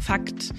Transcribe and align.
Fakt 0.00 0.52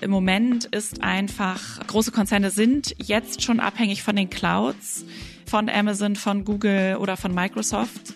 im 0.00 0.10
Moment 0.10 0.64
ist 0.66 1.02
einfach, 1.02 1.86
große 1.86 2.12
Konzerne 2.12 2.50
sind 2.50 2.94
jetzt 2.98 3.42
schon 3.42 3.60
abhängig 3.60 4.02
von 4.02 4.16
den 4.16 4.30
Clouds, 4.30 5.04
von 5.46 5.68
Amazon, 5.68 6.16
von 6.16 6.44
Google 6.44 6.96
oder 6.96 7.16
von 7.16 7.34
Microsoft. 7.34 8.14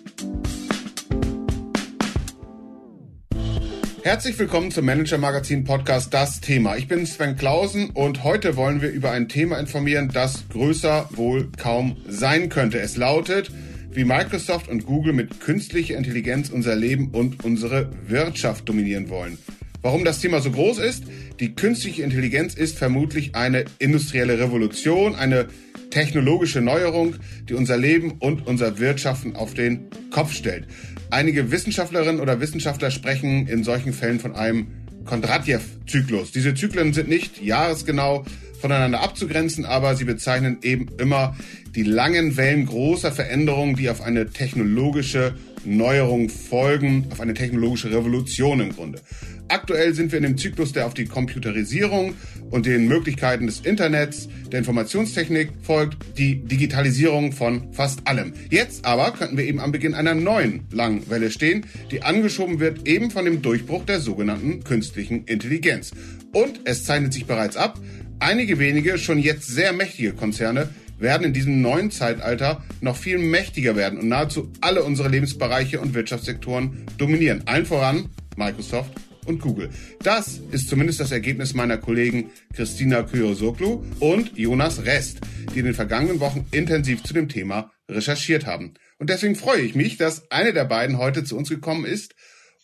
Herzlich 4.04 4.36
willkommen 4.36 4.73
zum 4.73 4.84
Manager 4.84 5.16
Magazin 5.16 5.62
Podcast 5.62 6.12
Das 6.12 6.41
Thema. 6.41 6.77
Ich 6.77 6.89
bin 6.89 7.07
Sven 7.07 7.36
Klausen 7.36 7.91
und 7.91 8.25
heute 8.25 8.57
wollen 8.57 8.82
wir 8.82 8.91
über 8.91 9.12
ein 9.12 9.29
Thema 9.29 9.59
informieren, 9.59 10.11
das 10.12 10.48
größer 10.48 11.09
wohl 11.12 11.52
kaum 11.57 11.96
sein 12.09 12.48
könnte. 12.48 12.80
Es 12.80 12.96
lautet, 12.96 13.52
wie 13.95 14.05
Microsoft 14.05 14.69
und 14.69 14.87
Google 14.87 15.13
mit 15.13 15.41
künstlicher 15.41 15.96
Intelligenz 15.96 16.49
unser 16.49 16.75
Leben 16.75 17.11
und 17.11 17.45
unsere 17.45 17.91
Wirtschaft 18.07 18.69
dominieren 18.69 19.11
wollen. 19.11 19.39
Warum 19.83 20.05
das 20.05 20.21
Thema 20.21 20.41
so 20.41 20.50
groß 20.50 20.79
ist? 20.79 21.05
Die 21.41 21.55
künstliche 21.55 22.03
Intelligenz 22.03 22.55
ist 22.55 22.79
vermutlich 22.79 23.35
eine 23.35 23.64
industrielle 23.79 24.39
Revolution, 24.39 25.14
eine 25.14 25.49
technologische 25.91 26.61
Neuerung, 26.61 27.17
die 27.49 27.55
unser 27.55 27.77
Leben 27.77 28.13
und 28.21 28.47
unser 28.47 28.79
Wirtschaften 28.79 29.36
auf 29.36 29.55
den 29.55 29.89
Kopf 30.11 30.33
stellt. 30.33 30.67
Einige 31.11 31.50
Wissenschaftlerinnen 31.50 32.20
oder 32.20 32.41
Wissenschaftler 32.41 32.91
sprechen 32.91 33.47
in 33.47 33.64
solchen 33.64 33.92
Fällen 33.92 34.20
von 34.20 34.34
einem 34.34 34.69
Kondratjew-Zyklus. 35.05 36.33
Diese 36.33 36.55
Zyklen 36.55 36.92
sind 36.92 37.09
nicht 37.09 37.42
jahresgenau 37.42 38.25
voneinander 38.62 39.00
abzugrenzen, 39.00 39.66
aber 39.66 39.94
sie 39.97 40.05
bezeichnen 40.05 40.58
eben 40.62 40.86
immer 40.98 41.36
die 41.75 41.83
langen 41.83 42.36
Wellen 42.36 42.64
großer 42.64 43.12
Veränderungen, 43.12 43.77
die 43.77 43.91
auf 43.91 44.00
eine 44.00 44.30
technologische 44.30 45.34
Neuerung 45.64 46.28
folgen, 46.28 47.06
auf 47.10 47.20
eine 47.20 47.34
technologische 47.34 47.91
Revolution 47.91 48.60
im 48.60 48.72
Grunde. 48.72 49.00
Aktuell 49.48 49.92
sind 49.94 50.12
wir 50.12 50.19
in 50.19 50.24
dem 50.24 50.38
Zyklus, 50.38 50.72
der 50.72 50.86
auf 50.86 50.94
die 50.94 51.04
Computerisierung 51.04 52.14
und 52.50 52.64
den 52.64 52.88
Möglichkeiten 52.88 53.46
des 53.46 53.60
Internets, 53.60 54.28
der 54.50 54.60
Informationstechnik 54.60 55.50
folgt, 55.62 55.98
die 56.16 56.36
Digitalisierung 56.36 57.32
von 57.32 57.72
fast 57.72 58.06
allem. 58.06 58.32
Jetzt 58.48 58.86
aber 58.86 59.12
könnten 59.12 59.36
wir 59.36 59.44
eben 59.44 59.60
am 59.60 59.72
Beginn 59.72 59.94
einer 59.94 60.14
neuen 60.14 60.62
langen 60.70 61.08
Welle 61.10 61.30
stehen, 61.30 61.66
die 61.91 62.02
angeschoben 62.02 62.60
wird 62.60 62.88
eben 62.88 63.10
von 63.10 63.24
dem 63.24 63.42
Durchbruch 63.42 63.84
der 63.84 64.00
sogenannten 64.00 64.64
künstlichen 64.64 65.24
Intelligenz. 65.24 65.91
Und 66.32 66.60
es 66.64 66.84
zeichnet 66.84 67.12
sich 67.12 67.26
bereits 67.26 67.56
ab, 67.56 67.78
einige 68.23 68.59
wenige, 68.59 68.98
schon 68.98 69.19
jetzt 69.19 69.48
sehr 69.48 69.73
mächtige 69.73 70.12
Konzerne 70.12 70.70
werden 70.98 71.27
in 71.27 71.33
diesem 71.33 71.61
neuen 71.61 71.91
Zeitalter 71.91 72.62
noch 72.81 72.97
viel 72.97 73.19
mächtiger 73.19 73.75
werden 73.77 73.98
und 73.98 74.09
nahezu 74.09 74.53
alle 74.61 74.84
unsere 74.84 75.09
Lebensbereiche 75.09 75.81
und 75.81 75.95
Wirtschaftssektoren 75.95 76.87
dominieren. 76.97 77.43
Allen 77.47 77.67
voran 77.67 78.09
Microsoft 78.37 78.93
und 79.27 79.41
Google. 79.41 79.70
Das 80.03 80.41
ist 80.53 80.69
zumindest 80.69 81.00
das 81.00 81.12
Ergebnis 81.12 81.55
meiner 81.55 81.78
Kollegen 81.78 82.31
Christina 82.55 83.03
Kyosoklu 83.03 83.84
und 83.98 84.37
Jonas 84.39 84.84
Rest, 84.84 85.19
die 85.55 85.59
in 85.59 85.65
den 85.65 85.75
vergangenen 85.75 86.20
Wochen 86.20 86.47
intensiv 86.53 87.03
zu 87.03 87.15
dem 87.15 87.28
Thema 87.28 87.73
recherchiert 87.89 88.47
haben. 88.47 88.75
Und 88.98 89.11
deswegen 89.11 89.34
freue 89.34 89.62
ich 89.62 89.75
mich, 89.75 89.97
dass 89.97 90.31
eine 90.31 90.53
der 90.53 90.65
beiden 90.65 90.98
heute 90.98 91.25
zu 91.25 91.37
uns 91.37 91.48
gekommen 91.48 91.84
ist, 91.84 92.15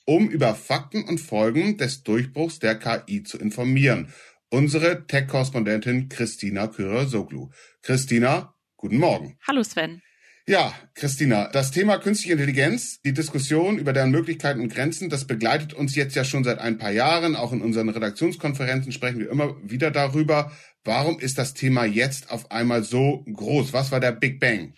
um 0.05 0.31
über 0.31 0.55
Fakten 0.55 1.05
und 1.05 1.19
Folgen 1.19 1.77
des 1.77 2.03
Durchbruchs 2.03 2.61
der 2.61 2.77
KI 2.77 3.25
zu 3.25 3.39
informieren. 3.39 4.09
Unsere 4.51 5.07
Tech-Korrespondentin 5.07 6.09
Christina 6.09 6.69
Kyosoklu. 6.69 7.51
Christina, 7.83 8.55
guten 8.79 8.97
Morgen. 8.97 9.37
Hallo 9.47 9.63
Sven. 9.63 10.01
Ja, 10.47 10.73
Christina, 10.95 11.51
das 11.53 11.71
Thema 11.71 11.99
künstliche 11.99 12.33
Intelligenz, 12.33 13.03
die 13.03 13.13
Diskussion 13.13 13.77
über 13.79 13.93
deren 13.93 14.11
Möglichkeiten 14.11 14.61
und 14.61 14.73
Grenzen, 14.73 15.11
das 15.11 15.27
begleitet 15.27 15.75
uns 15.75 15.95
jetzt 15.95 16.17
ja 16.17 16.25
schon 16.25 16.45
seit 16.45 16.61
ein 16.61 16.79
paar 16.79 16.93
Jahren. 16.93 17.37
Auch 17.37 17.53
in 17.53 17.61
unseren 17.61 17.91
Redaktionskonferenzen 17.91 18.91
sprechen 18.91 19.19
wir 19.19 19.29
immer 19.29 19.55
wieder 19.63 19.91
darüber. 19.91 20.51
Warum 20.83 21.21
ist 21.21 21.37
das 21.37 21.53
Thema 21.53 21.85
jetzt 21.85 22.31
auf 22.31 22.51
einmal 22.51 22.83
so 22.85 23.27
groß? 23.31 23.75
Was 23.75 23.93
war 23.93 24.01
der 24.01 24.13
Big 24.13 24.41
Bang? 24.41 24.73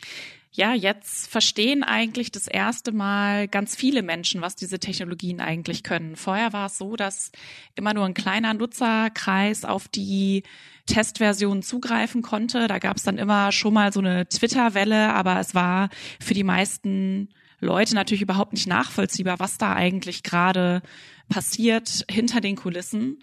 Ja, 0.60 0.74
jetzt 0.74 1.26
verstehen 1.26 1.82
eigentlich 1.82 2.30
das 2.30 2.46
erste 2.46 2.92
Mal 2.92 3.48
ganz 3.48 3.74
viele 3.74 4.02
Menschen, 4.02 4.42
was 4.42 4.56
diese 4.56 4.78
Technologien 4.78 5.40
eigentlich 5.40 5.82
können. 5.82 6.16
Vorher 6.16 6.52
war 6.52 6.66
es 6.66 6.76
so, 6.76 6.96
dass 6.96 7.32
immer 7.76 7.94
nur 7.94 8.04
ein 8.04 8.12
kleiner 8.12 8.52
Nutzerkreis 8.52 9.64
auf 9.64 9.88
die 9.88 10.42
Testversion 10.84 11.62
zugreifen 11.62 12.20
konnte. 12.20 12.68
Da 12.68 12.78
gab 12.78 12.98
es 12.98 13.04
dann 13.04 13.16
immer 13.16 13.52
schon 13.52 13.72
mal 13.72 13.90
so 13.90 14.00
eine 14.00 14.28
Twitter-Welle, 14.28 15.14
aber 15.14 15.40
es 15.40 15.54
war 15.54 15.88
für 16.20 16.34
die 16.34 16.44
meisten 16.44 17.30
Leute 17.60 17.94
natürlich 17.94 18.20
überhaupt 18.20 18.52
nicht 18.52 18.66
nachvollziehbar, 18.66 19.38
was 19.40 19.56
da 19.56 19.72
eigentlich 19.72 20.22
gerade 20.22 20.82
passiert 21.30 22.04
hinter 22.10 22.42
den 22.42 22.56
Kulissen. 22.56 23.18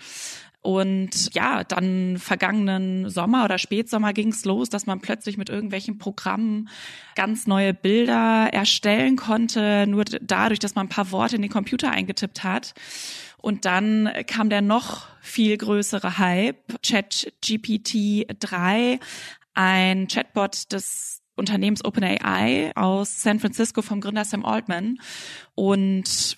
Und 0.62 1.34
ja, 1.34 1.63
dann 1.63 2.18
vergangenen 2.18 3.09
Sommer 3.09 3.45
oder 3.45 3.57
Spätsommer 3.57 4.12
ging 4.12 4.29
es 4.29 4.44
los, 4.44 4.69
dass 4.69 4.85
man 4.85 5.00
plötzlich 5.00 5.38
mit 5.38 5.50
irgendwelchen 5.50 5.97
Programmen 5.97 6.68
ganz 7.16 7.47
neue 7.47 7.73
Bilder 7.73 8.50
erstellen 8.51 9.16
konnte, 9.16 9.85
nur 9.88 10.03
dadurch, 10.03 10.59
dass 10.59 10.75
man 10.75 10.88
ein 10.88 10.90
paar 10.90 11.12
Worte 11.12 11.38
in 11.38 11.41
den 11.41 11.51
Computer 11.51 11.91
eingetippt 11.91 12.44
hat. 12.44 12.73
Und 13.38 13.66
dann 13.66 14.09
kam 14.25 14.50
der 14.50 14.62
noch 14.62 15.07
viel 15.22 15.56
größere 15.57 16.17
Hype, 16.17 16.81
ChatGPT 16.84 18.25
3, 18.40 19.00
ein 19.53 20.07
Chatbot 20.07 20.72
des 20.73 21.22
Unternehmens 21.35 21.85
OpenAI 21.85 22.72
aus 22.75 23.22
San 23.22 23.40
Francisco 23.40 23.81
vom 23.81 24.01
Gründer 24.01 24.25
Sam 24.25 24.44
Altman. 24.44 25.00
Und 25.56 26.38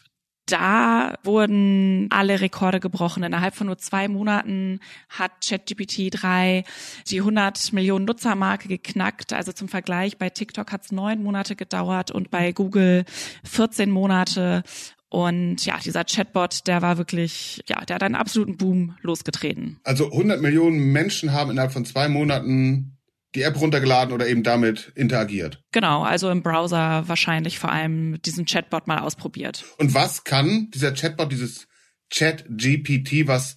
da 0.51 1.15
wurden 1.23 2.07
alle 2.09 2.41
Rekorde 2.41 2.79
gebrochen. 2.79 3.23
Innerhalb 3.23 3.55
von 3.55 3.67
nur 3.67 3.77
zwei 3.77 4.07
Monaten 4.07 4.79
hat 5.09 5.31
ChatGPT 5.47 6.09
3 6.11 6.63
die 7.07 7.19
100 7.19 7.73
Millionen 7.73 8.05
Nutzermarke 8.05 8.67
geknackt. 8.67 9.33
Also 9.33 9.51
zum 9.51 9.67
Vergleich, 9.67 10.17
bei 10.17 10.29
TikTok 10.29 10.71
hat 10.71 10.85
es 10.85 10.91
neun 10.91 11.23
Monate 11.23 11.55
gedauert 11.55 12.11
und 12.11 12.31
bei 12.31 12.51
Google 12.51 13.05
14 13.43 13.89
Monate. 13.89 14.63
Und 15.09 15.65
ja, 15.65 15.77
dieser 15.83 16.03
Chatbot, 16.03 16.67
der 16.67 16.81
war 16.81 16.97
wirklich, 16.97 17.61
ja, 17.67 17.83
der 17.83 17.95
hat 17.95 18.03
einen 18.03 18.15
absoluten 18.15 18.57
Boom 18.57 18.95
losgetreten. 19.01 19.79
Also 19.83 20.05
100 20.05 20.41
Millionen 20.41 20.91
Menschen 20.91 21.33
haben 21.33 21.49
innerhalb 21.49 21.71
von 21.71 21.85
zwei 21.85 22.07
Monaten 22.09 22.98
die 23.35 23.43
App 23.43 23.59
runtergeladen 23.59 24.13
oder 24.13 24.27
eben 24.27 24.43
damit 24.43 24.91
interagiert. 24.95 25.61
Genau, 25.71 26.03
also 26.03 26.29
im 26.29 26.41
Browser 26.41 27.07
wahrscheinlich 27.07 27.59
vor 27.59 27.71
allem 27.71 28.21
diesen 28.21 28.45
Chatbot 28.45 28.87
mal 28.87 28.99
ausprobiert. 28.99 29.65
Und 29.77 29.93
was 29.93 30.23
kann 30.23 30.69
dieser 30.71 30.93
Chatbot, 30.93 31.31
dieses 31.31 31.67
Chat-GPT, 32.09 33.27
was 33.27 33.55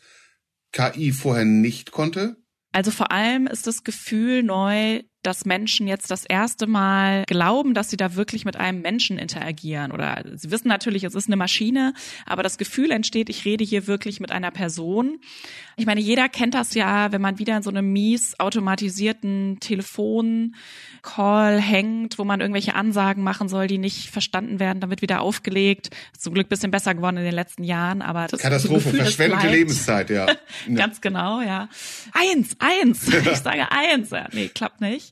KI 0.73 1.13
vorher 1.13 1.45
nicht 1.45 1.91
konnte? 1.93 2.37
Also 2.73 2.91
vor 2.91 3.13
allem 3.13 3.47
ist 3.47 3.67
das 3.67 3.85
Gefühl 3.85 4.43
neu, 4.43 5.03
dass 5.23 5.45
Menschen 5.45 5.87
jetzt 5.87 6.11
das 6.11 6.25
erste 6.25 6.67
Mal 6.67 7.25
glauben, 7.27 7.75
dass 7.75 7.91
sie 7.91 7.97
da 7.97 8.17
wirklich 8.17 8.45
mit 8.45 8.57
einem 8.57 8.81
Menschen 8.81 9.19
interagieren. 9.19 9.93
Oder 9.93 10.25
sie 10.35 10.51
wissen 10.51 10.69
natürlich, 10.69 11.05
es 11.05 11.15
ist 11.15 11.29
eine 11.29 11.37
Maschine, 11.37 11.95
aber 12.27 12.43
das 12.43 12.59
Gefühl 12.59 12.91
entsteht, 12.91 13.29
ich 13.29 13.45
rede 13.45 13.65
hier 13.65 13.87
wirklich 13.87 14.21
mit 14.21 14.33
einer 14.33 14.51
Person. 14.51 15.21
Ich 15.77 15.87
meine, 15.87 16.01
jeder 16.01 16.29
kennt 16.29 16.55
das 16.55 16.75
ja, 16.75 17.13
wenn 17.13 17.21
man 17.21 17.39
wieder 17.39 17.57
in 17.57 17.63
so 17.63 17.71
einem 17.71 17.93
mies 17.93 18.39
automatisierten 18.39 19.59
Telefoncall 19.61 21.61
hängt, 21.61 22.19
wo 22.19 22.25
man 22.25 22.41
irgendwelche 22.41 22.75
Ansagen 22.75 23.23
machen 23.23 23.49
soll, 23.49 23.69
die 23.69 23.79
nicht 23.79 24.11
verstanden 24.11 24.61
werden, 24.61 24.81
dann 24.81 24.91
wird 24.91 25.03
wieder 25.03 25.21
aufgelegt. 25.21 25.91
Ist 26.13 26.23
zum 26.23 26.35
Glück 26.35 26.49
bisschen 26.49 26.71
besser 26.71 26.95
geworden 26.95 27.17
in 27.17 27.25
den 27.25 27.35
letzten 27.35 27.65
Jahren, 27.65 28.03
aber 28.03 28.27
das 28.27 28.41
Katastrophe, 28.41 28.91
Gefühl, 28.91 29.03
verschwendete 29.03 29.49
Lebenszeit, 29.49 30.11
ja. 30.11 30.27
Ganz 30.75 31.01
genau, 31.01 31.41
ja. 31.41 31.69
Eins, 32.13 32.57
eins. 32.59 33.11
Ich 33.33 33.39
sage 33.39 33.71
eins. 33.71 34.11
Ja, 34.11 34.29
nee, 34.33 34.49
klappt 34.49 34.81
nicht 34.81 35.12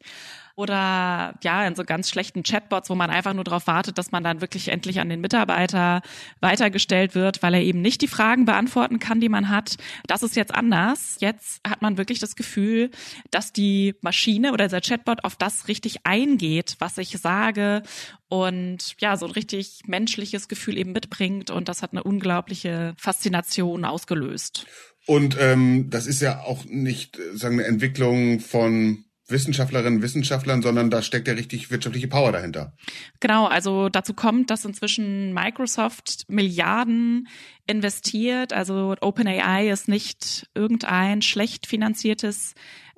oder 0.60 1.34
ja, 1.42 1.66
in 1.66 1.74
so 1.74 1.84
ganz 1.84 2.10
schlechten 2.10 2.42
Chatbots, 2.42 2.90
wo 2.90 2.94
man 2.94 3.08
einfach 3.08 3.32
nur 3.32 3.44
darauf 3.44 3.66
wartet, 3.66 3.96
dass 3.96 4.12
man 4.12 4.22
dann 4.22 4.42
wirklich 4.42 4.68
endlich 4.68 5.00
an 5.00 5.08
den 5.08 5.20
Mitarbeiter 5.20 6.02
weitergestellt 6.40 7.14
wird, 7.14 7.42
weil 7.42 7.54
er 7.54 7.62
eben 7.62 7.80
nicht 7.80 8.02
die 8.02 8.08
Fragen 8.08 8.44
beantworten 8.44 8.98
kann, 8.98 9.20
die 9.20 9.30
man 9.30 9.48
hat. 9.48 9.76
Das 10.06 10.22
ist 10.22 10.36
jetzt 10.36 10.54
anders. 10.54 11.16
Jetzt 11.20 11.60
hat 11.66 11.80
man 11.80 11.96
wirklich 11.96 12.18
das 12.18 12.36
Gefühl, 12.36 12.90
dass 13.30 13.54
die 13.54 13.94
Maschine 14.02 14.52
oder 14.52 14.68
der 14.68 14.82
Chatbot 14.82 15.24
auf 15.24 15.34
das 15.34 15.66
richtig 15.66 16.04
eingeht, 16.04 16.76
was 16.78 16.98
ich 16.98 17.18
sage 17.18 17.82
und 18.28 18.96
ja, 19.00 19.16
so 19.16 19.26
ein 19.26 19.32
richtig 19.32 19.82
menschliches 19.86 20.46
Gefühl 20.46 20.76
eben 20.76 20.92
mitbringt 20.92 21.50
und 21.50 21.68
das 21.68 21.82
hat 21.82 21.92
eine 21.92 22.02
unglaubliche 22.02 22.94
Faszination 22.98 23.86
ausgelöst. 23.86 24.66
Und 25.06 25.36
ähm, 25.40 25.88
das 25.88 26.06
ist 26.06 26.20
ja 26.20 26.40
auch 26.40 26.64
nicht, 26.66 27.18
äh, 27.18 27.36
sagen 27.36 27.56
wir, 27.58 27.66
Entwicklung 27.66 28.38
von 28.38 29.04
Wissenschaftlerinnen, 29.30 30.02
Wissenschaftlern, 30.02 30.62
sondern 30.62 30.90
da 30.90 31.02
steckt 31.02 31.28
ja 31.28 31.34
richtig 31.34 31.70
wirtschaftliche 31.70 32.08
Power 32.08 32.32
dahinter. 32.32 32.72
Genau, 33.20 33.46
also 33.46 33.88
dazu 33.88 34.14
kommt, 34.14 34.50
dass 34.50 34.64
inzwischen 34.64 35.32
Microsoft 35.32 36.24
Milliarden 36.28 37.28
investiert. 37.66 38.52
Also 38.52 38.96
OpenAI 39.00 39.70
ist 39.70 39.88
nicht 39.88 40.48
irgendein 40.54 41.22
schlecht 41.22 41.66
finanziertes 41.66 42.54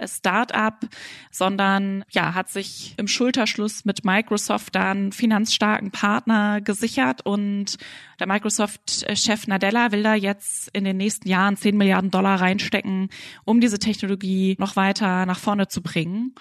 Start-up, 0.09 0.87
sondern 1.31 2.05
ja, 2.11 2.35
hat 2.35 2.51
sich 2.51 2.95
im 2.97 3.09
Schulterschluss 3.09 3.85
mit 3.85 4.05
Microsoft 4.05 4.75
dann 4.75 5.13
finanzstarken 5.13 5.91
Partner 5.91 6.61
gesichert 6.61 7.25
und 7.25 7.79
der 8.19 8.27
Microsoft-Chef 8.27 9.47
Nadella 9.47 9.93
will 9.93 10.03
da 10.03 10.15
jetzt 10.15 10.69
in 10.73 10.85
den 10.85 10.97
nächsten 10.97 11.29
Jahren 11.29 11.57
10 11.57 11.77
Milliarden 11.77 12.11
Dollar 12.11 12.41
reinstecken, 12.41 13.09
um 13.45 13.61
diese 13.61 13.79
Technologie 13.79 14.57
noch 14.59 14.77
weiter 14.77 15.27
nach 15.27 15.39
vorne 15.39 15.69
zu 15.69 15.83
bringen 15.83 16.35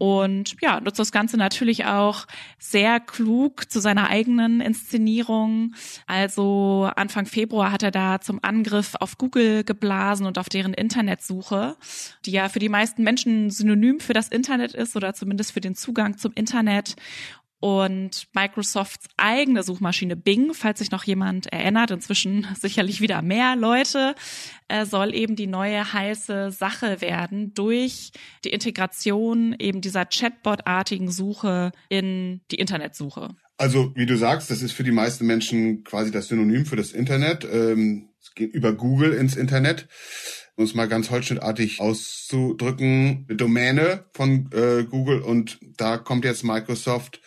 und 0.00 0.56
ja, 0.62 0.80
nutzt 0.80 0.98
das 0.98 1.12
Ganze 1.12 1.36
natürlich 1.36 1.84
auch 1.84 2.26
sehr 2.58 3.00
klug 3.00 3.70
zu 3.70 3.80
seiner 3.80 4.08
eigenen 4.08 4.62
Inszenierung. 4.62 5.74
Also 6.06 6.90
Anfang 6.96 7.26
Februar 7.26 7.70
hat 7.70 7.82
er 7.82 7.90
da 7.90 8.18
zum 8.18 8.38
Angriff 8.40 8.94
auf 8.98 9.18
Google 9.18 9.62
geblasen 9.62 10.24
und 10.24 10.38
auf 10.38 10.48
deren 10.48 10.72
Internetsuche, 10.72 11.76
die 12.24 12.30
ja 12.30 12.48
für 12.48 12.60
die 12.60 12.70
meisten 12.70 13.02
Menschen 13.02 13.50
synonym 13.50 14.00
für 14.00 14.14
das 14.14 14.28
Internet 14.28 14.72
ist 14.72 14.96
oder 14.96 15.12
zumindest 15.12 15.52
für 15.52 15.60
den 15.60 15.74
Zugang 15.74 16.16
zum 16.16 16.32
Internet. 16.34 16.96
Und 17.60 18.26
Microsofts 18.32 19.08
eigene 19.18 19.62
Suchmaschine 19.62 20.16
Bing, 20.16 20.54
falls 20.54 20.78
sich 20.78 20.90
noch 20.90 21.04
jemand 21.04 21.46
erinnert, 21.52 21.90
inzwischen 21.90 22.46
sicherlich 22.58 23.00
wieder 23.00 23.20
mehr 23.20 23.54
Leute, 23.54 24.14
äh, 24.68 24.86
soll 24.86 25.14
eben 25.14 25.36
die 25.36 25.46
neue 25.46 25.92
heiße 25.92 26.50
Sache 26.50 27.00
werden 27.02 27.52
durch 27.52 28.12
die 28.44 28.50
Integration 28.50 29.54
eben 29.58 29.82
dieser 29.82 30.06
Chatbot-artigen 30.06 31.10
Suche 31.10 31.72
in 31.90 32.40
die 32.50 32.56
Internetsuche. 32.56 33.36
Also, 33.58 33.92
wie 33.94 34.06
du 34.06 34.16
sagst, 34.16 34.50
das 34.50 34.62
ist 34.62 34.72
für 34.72 34.84
die 34.84 34.90
meisten 34.90 35.26
Menschen 35.26 35.84
quasi 35.84 36.10
das 36.10 36.28
Synonym 36.28 36.64
für 36.64 36.76
das 36.76 36.92
Internet. 36.92 37.44
Ähm, 37.44 38.08
es 38.18 38.34
geht 38.34 38.54
über 38.54 38.72
Google 38.72 39.12
ins 39.12 39.36
Internet 39.36 39.86
um 40.60 40.64
es 40.64 40.74
mal 40.74 40.88
ganz 40.88 41.08
holzschnittartig 41.08 41.80
auszudrücken, 41.80 43.26
Domäne 43.28 44.04
von 44.12 44.50
äh, 44.52 44.84
Google 44.84 45.22
und 45.22 45.58
da 45.78 45.96
kommt 45.96 46.26
jetzt 46.26 46.44
Microsoft 46.44 47.22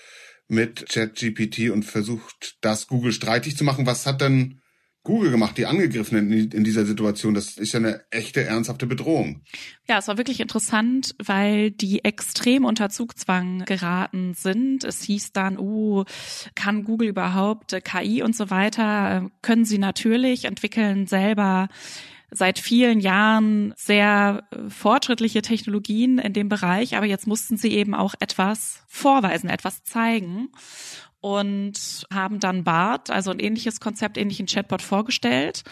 mit 0.53 0.87
ChatGPT 0.89 1.69
und 1.69 1.83
versucht, 1.83 2.57
das 2.61 2.87
Google 2.87 3.11
streitig 3.11 3.57
zu 3.57 3.63
machen. 3.63 3.85
Was 3.85 4.05
hat 4.05 4.21
denn 4.21 4.61
Google 5.03 5.31
gemacht, 5.31 5.57
die 5.57 5.65
Angegriffenen 5.65 6.31
in, 6.51 6.63
dieser 6.63 6.85
Situation? 6.85 7.33
Das 7.33 7.57
ist 7.57 7.73
ja 7.73 7.79
eine 7.79 8.05
echte, 8.09 8.43
ernsthafte 8.43 8.87
Bedrohung. 8.87 9.41
Ja, 9.87 9.97
es 9.97 10.07
war 10.07 10.17
wirklich 10.17 10.39
interessant, 10.39 11.13
weil 11.21 11.71
die 11.71 12.05
extrem 12.05 12.63
unter 12.63 12.89
Zugzwang 12.89 13.65
geraten 13.65 14.33
sind. 14.33 14.85
Es 14.85 15.03
hieß 15.03 15.33
dann, 15.33 15.59
uh, 15.59 16.05
kann 16.55 16.85
Google 16.85 17.09
überhaupt 17.09 17.77
KI 17.83 18.23
und 18.23 18.35
so 18.35 18.49
weiter? 18.49 19.29
Können 19.41 19.65
sie 19.65 19.77
natürlich, 19.77 20.45
entwickeln 20.45 21.05
selber 21.05 21.67
seit 22.33 22.59
vielen 22.59 22.99
Jahren 22.99 23.73
sehr 23.77 24.43
äh, 24.51 24.69
fortschrittliche 24.69 25.41
Technologien 25.41 26.17
in 26.17 26.33
dem 26.33 26.49
Bereich, 26.49 26.95
aber 26.95 27.05
jetzt 27.05 27.27
mussten 27.27 27.57
sie 27.57 27.71
eben 27.71 27.93
auch 27.95 28.15
etwas 28.19 28.83
vorweisen, 28.87 29.49
etwas 29.49 29.83
zeigen 29.83 30.49
und 31.21 32.05
haben 32.13 32.39
dann 32.39 32.63
BART, 32.63 33.09
also 33.09 33.31
ein 33.31 33.39
ähnliches 33.39 33.79
Konzept, 33.79 34.17
ähnlichen 34.17 34.45
Chatbot 34.45 34.81
vorgestellt. 34.81 35.63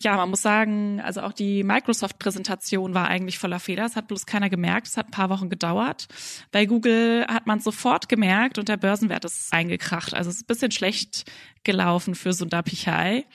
Ja, 0.00 0.16
man 0.16 0.30
muss 0.30 0.42
sagen, 0.42 1.00
also 1.00 1.22
auch 1.22 1.32
die 1.32 1.64
Microsoft-Präsentation 1.64 2.94
war 2.94 3.08
eigentlich 3.08 3.38
voller 3.38 3.58
Fehler. 3.58 3.84
Es 3.84 3.96
hat 3.96 4.06
bloß 4.06 4.26
keiner 4.26 4.48
gemerkt. 4.48 4.86
Es 4.86 4.96
hat 4.96 5.08
ein 5.08 5.10
paar 5.10 5.28
Wochen 5.28 5.50
gedauert. 5.50 6.06
Bei 6.52 6.66
Google 6.66 7.26
hat 7.26 7.48
man 7.48 7.58
sofort 7.58 8.08
gemerkt 8.08 8.58
und 8.58 8.68
der 8.68 8.76
Börsenwert 8.76 9.24
ist 9.24 9.52
eingekracht. 9.52 10.14
Also 10.14 10.30
es 10.30 10.36
ist 10.36 10.42
ein 10.44 10.46
bisschen 10.46 10.70
schlecht 10.70 11.24
gelaufen 11.64 12.14
für 12.14 12.32
Sundar 12.32 12.62
Pichai. 12.62 13.26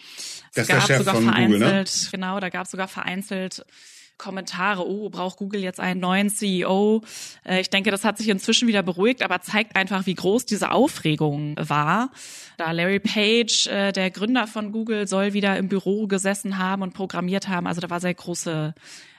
Das 0.56 0.70
es 0.70 0.88
gab 0.88 0.98
sogar 0.98 1.22
vereinzelt, 1.22 1.52
Google, 1.52 1.74
ne? 1.74 1.86
genau, 2.12 2.40
da 2.40 2.50
gab 2.50 2.66
es 2.66 2.72
sogar 2.72 2.88
vereinzelt 2.88 3.66
Kommentare, 4.18 4.88
oh, 4.88 5.10
braucht 5.10 5.38
Google 5.38 5.62
jetzt 5.62 5.80
einen 5.80 6.00
neuen 6.00 6.30
CEO? 6.30 7.02
Äh, 7.44 7.62
ich 7.62 7.70
denke, 7.70 7.92
das 7.92 8.06
hat 8.06 8.18
sich 8.18 8.30
inzwischen 8.30 8.68
wieder 8.68 8.84
beruhigt, 8.84 9.24
aber 9.24 9.42
zeigt 9.42 9.76
einfach, 9.76 10.06
wie 10.06 10.14
groß 10.14 10.46
diese 10.46 10.72
Aufregung 10.72 11.56
war. 11.60 12.12
Da 12.58 12.72
Larry 12.72 13.00
Page, 13.00 13.68
äh, 13.68 13.92
der 13.92 14.12
Gründer 14.12 14.48
von 14.48 14.72
Google, 14.72 15.08
soll 15.08 15.34
wieder 15.34 15.58
im 15.58 15.68
Büro 15.68 16.08
gesessen 16.08 16.58
haben 16.58 16.84
und 16.84 16.94
programmiert 16.94 17.48
haben. 17.48 17.68
Also 17.68 17.82
da 17.82 17.90
war 17.90 18.00
sehr 18.00 18.14
große 18.14 18.74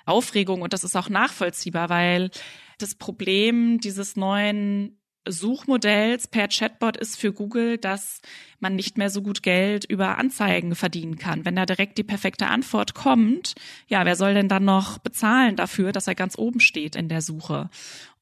Aufregung 0.07 0.63
und 0.63 0.73
das 0.73 0.85
ist 0.85 0.97
auch 0.97 1.09
nachvollziehbar, 1.09 1.89
weil 1.89 2.31
das 2.79 2.95
Problem 2.95 3.81
dieses 3.81 4.17
neuen 4.17 4.99
Suchmodells 5.27 6.29
per 6.29 6.49
Chatbot 6.49 6.97
ist 6.97 7.19
für 7.19 7.33
Google, 7.33 7.79
dass 7.79 8.21
man 8.61 8.77
nicht 8.77 8.99
mehr 8.99 9.11
so 9.11 9.23
gut 9.23 9.43
Geld 9.43 9.85
über 9.85 10.19
Anzeigen 10.19 10.75
verdienen 10.75 11.17
kann. 11.17 11.45
Wenn 11.45 11.57
da 11.57 11.67
direkt 11.67 11.99
die 11.99 12.03
perfekte 12.03 12.47
Antwort 12.47 12.95
kommt, 12.95 13.55
ja, 13.89 14.05
wer 14.05 14.17
soll 14.17 14.35
denn 14.35 14.49
dann 14.49 14.65
noch 14.65 14.99
bezahlen 14.99 15.57
dafür, 15.57 15.93
dass 15.93 16.07
er 16.07 16.15
ganz 16.15 16.37
oben 16.37 16.61
steht 16.61 16.97
in 16.97 17.09
der 17.09 17.23
Suche? 17.23 17.71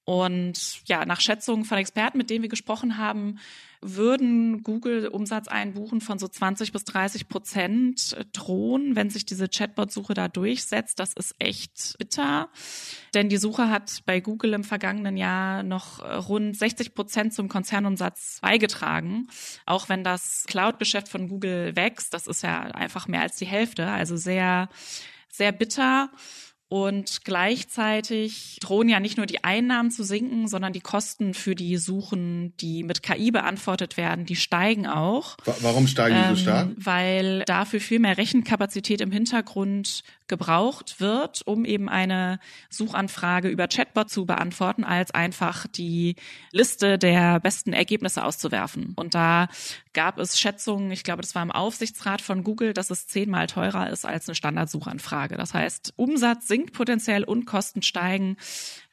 Und 0.04 0.86
ja, 0.86 1.04
nach 1.04 1.20
Schätzungen 1.20 1.64
von 1.64 1.78
Experten, 1.78 2.18
mit 2.18 2.30
denen 2.30 2.42
wir 2.42 2.48
gesprochen 2.48 2.98
haben, 2.98 3.38
würden 3.82 4.62
Google 4.62 5.08
Umsatzeinbuchen 5.08 6.00
von 6.00 6.18
so 6.18 6.28
20 6.28 6.72
bis 6.72 6.84
30 6.84 7.28
Prozent 7.28 8.16
drohen, 8.32 8.96
wenn 8.96 9.10
sich 9.10 9.26
diese 9.26 9.48
Chatbot-Suche 9.48 10.14
da 10.14 10.28
durchsetzt. 10.28 10.98
Das 10.98 11.12
ist 11.12 11.34
echt 11.38 11.96
bitter, 11.98 12.48
denn 13.12 13.28
die 13.28 13.36
Suche 13.36 13.68
hat 13.68 14.02
bei 14.06 14.20
Google 14.20 14.54
im 14.54 14.64
vergangenen 14.64 15.16
Jahr 15.16 15.62
noch 15.62 16.00
rund 16.28 16.56
60 16.56 16.94
Prozent 16.94 17.34
zum 17.34 17.48
Konzernumsatz 17.48 18.38
beigetragen. 18.40 19.26
Auch 19.66 19.88
wenn 19.88 20.04
das 20.04 20.44
Cloud-Geschäft 20.46 21.08
von 21.08 21.28
Google 21.28 21.74
wächst, 21.76 22.14
das 22.14 22.26
ist 22.26 22.42
ja 22.42 22.60
einfach 22.62 23.08
mehr 23.08 23.22
als 23.22 23.36
die 23.36 23.46
Hälfte, 23.46 23.88
also 23.88 24.16
sehr, 24.16 24.68
sehr 25.28 25.52
bitter. 25.52 26.10
Und 26.72 27.26
gleichzeitig 27.26 28.56
drohen 28.62 28.88
ja 28.88 28.98
nicht 28.98 29.18
nur 29.18 29.26
die 29.26 29.44
Einnahmen 29.44 29.90
zu 29.90 30.04
sinken, 30.04 30.48
sondern 30.48 30.72
die 30.72 30.80
Kosten 30.80 31.34
für 31.34 31.54
die 31.54 31.76
Suchen, 31.76 32.56
die 32.62 32.82
mit 32.82 33.02
KI 33.02 33.30
beantwortet 33.30 33.98
werden, 33.98 34.24
die 34.24 34.36
steigen 34.36 34.86
auch. 34.86 35.36
Warum 35.60 35.86
steigen 35.86 36.14
die 36.14 36.22
ähm, 36.22 36.34
so 36.34 36.40
stark? 36.40 36.68
Weil 36.76 37.40
dafür 37.44 37.78
viel 37.78 37.98
mehr 37.98 38.16
Rechenkapazität 38.16 39.02
im 39.02 39.12
Hintergrund 39.12 40.02
gebraucht 40.28 40.98
wird, 40.98 41.42
um 41.44 41.66
eben 41.66 41.90
eine 41.90 42.38
Suchanfrage 42.70 43.48
über 43.48 43.68
Chatbot 43.68 44.08
zu 44.08 44.24
beantworten, 44.24 44.82
als 44.82 45.10
einfach 45.10 45.66
die 45.66 46.16
Liste 46.52 46.96
der 46.96 47.38
besten 47.40 47.74
Ergebnisse 47.74 48.24
auszuwerfen. 48.24 48.94
Und 48.96 49.14
da 49.14 49.48
gab 49.92 50.18
es 50.18 50.40
Schätzungen, 50.40 50.90
ich 50.90 51.04
glaube, 51.04 51.20
das 51.20 51.34
war 51.34 51.42
im 51.42 51.50
Aufsichtsrat 51.50 52.22
von 52.22 52.44
Google, 52.44 52.72
dass 52.72 52.88
es 52.88 53.06
zehnmal 53.06 53.46
teurer 53.46 53.90
ist 53.90 54.06
als 54.06 54.26
eine 54.26 54.34
Standardsuchanfrage. 54.34 55.36
Das 55.36 55.52
heißt, 55.52 55.92
Umsatz 55.96 56.48
sinkt 56.48 56.61
potenziell 56.66 57.24
und 57.24 57.46
Kosten 57.46 57.82
steigen. 57.82 58.36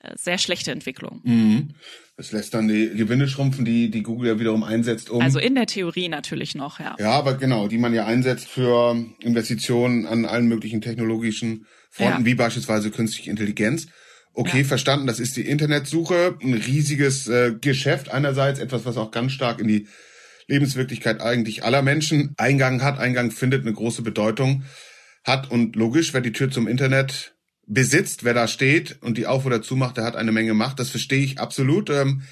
Äh, 0.01 0.13
sehr 0.16 0.38
schlechte 0.38 0.71
Entwicklung. 0.71 1.21
Mhm. 1.24 1.69
Das 2.18 2.31
lässt 2.31 2.54
dann 2.54 2.68
die 2.68 2.89
Gewinne 2.89 3.27
schrumpfen, 3.27 3.63
die, 3.63 3.89
die 3.89 4.04
Google 4.04 4.30
ja 4.30 4.39
wiederum 4.39 4.63
einsetzt, 4.63 5.10
um. 5.10 5.21
Also 5.21 5.39
in 5.39 5.55
der 5.55 5.67
Theorie 5.67 6.10
natürlich 6.10 6.55
noch, 6.55 6.79
ja. 6.79 6.96
Ja, 7.00 7.12
aber 7.12 7.36
genau, 7.36 7.67
die 7.67 7.77
man 7.77 7.93
ja 7.93 8.05
einsetzt 8.05 8.48
für 8.48 9.05
Investitionen 9.20 10.05
an 10.05 10.25
allen 10.25 10.48
möglichen 10.48 10.82
technologischen 10.82 11.65
Fronten, 11.89 12.22
ja. 12.22 12.25
wie 12.25 12.36
beispielsweise 12.36 12.91
künstliche 12.91 13.29
Intelligenz. 13.29 13.88
Okay, 14.34 14.60
ja. 14.60 14.63
verstanden, 14.63 15.08
das 15.08 15.20
ist 15.20 15.38
die 15.38 15.46
Internetsuche, 15.46 16.38
ein 16.41 16.53
riesiges 16.53 17.27
äh, 17.27 17.55
Geschäft 17.60 18.12
einerseits, 18.12 18.60
etwas, 18.60 18.86
was 18.86 18.98
auch 18.98 19.12
ganz 19.12 19.32
stark 19.32 19.60
in 19.60 19.67
die 19.67 19.88
Lebenswirklichkeit 20.48 21.22
eigentlich 21.22 21.63
aller 21.63 21.82
Menschen 21.82 22.34
Eingang 22.38 22.82
hat, 22.82 23.00
Eingang 23.00 23.32
findet, 23.32 23.62
eine 23.62 23.74
große 23.74 24.01
Bedeutung 24.01 24.63
hat 25.24 25.51
und 25.51 25.75
logisch, 25.75 26.13
wer 26.13 26.22
die 26.22 26.32
Tür 26.32 26.50
zum 26.50 26.67
Internet 26.67 27.36
besitzt, 27.69 28.23
wer 28.23 28.33
da 28.33 28.47
steht 28.47 28.97
und 29.01 29.17
die 29.17 29.27
auf 29.27 29.45
oder 29.45 29.61
zumacht, 29.61 29.97
der 29.97 30.03
hat 30.03 30.15
eine 30.15 30.31
Menge 30.31 30.53
Macht. 30.53 30.79
Das 30.79 30.89
verstehe 30.89 31.23
ich 31.23 31.39
absolut. 31.39 31.89
Ähm, 31.89 32.23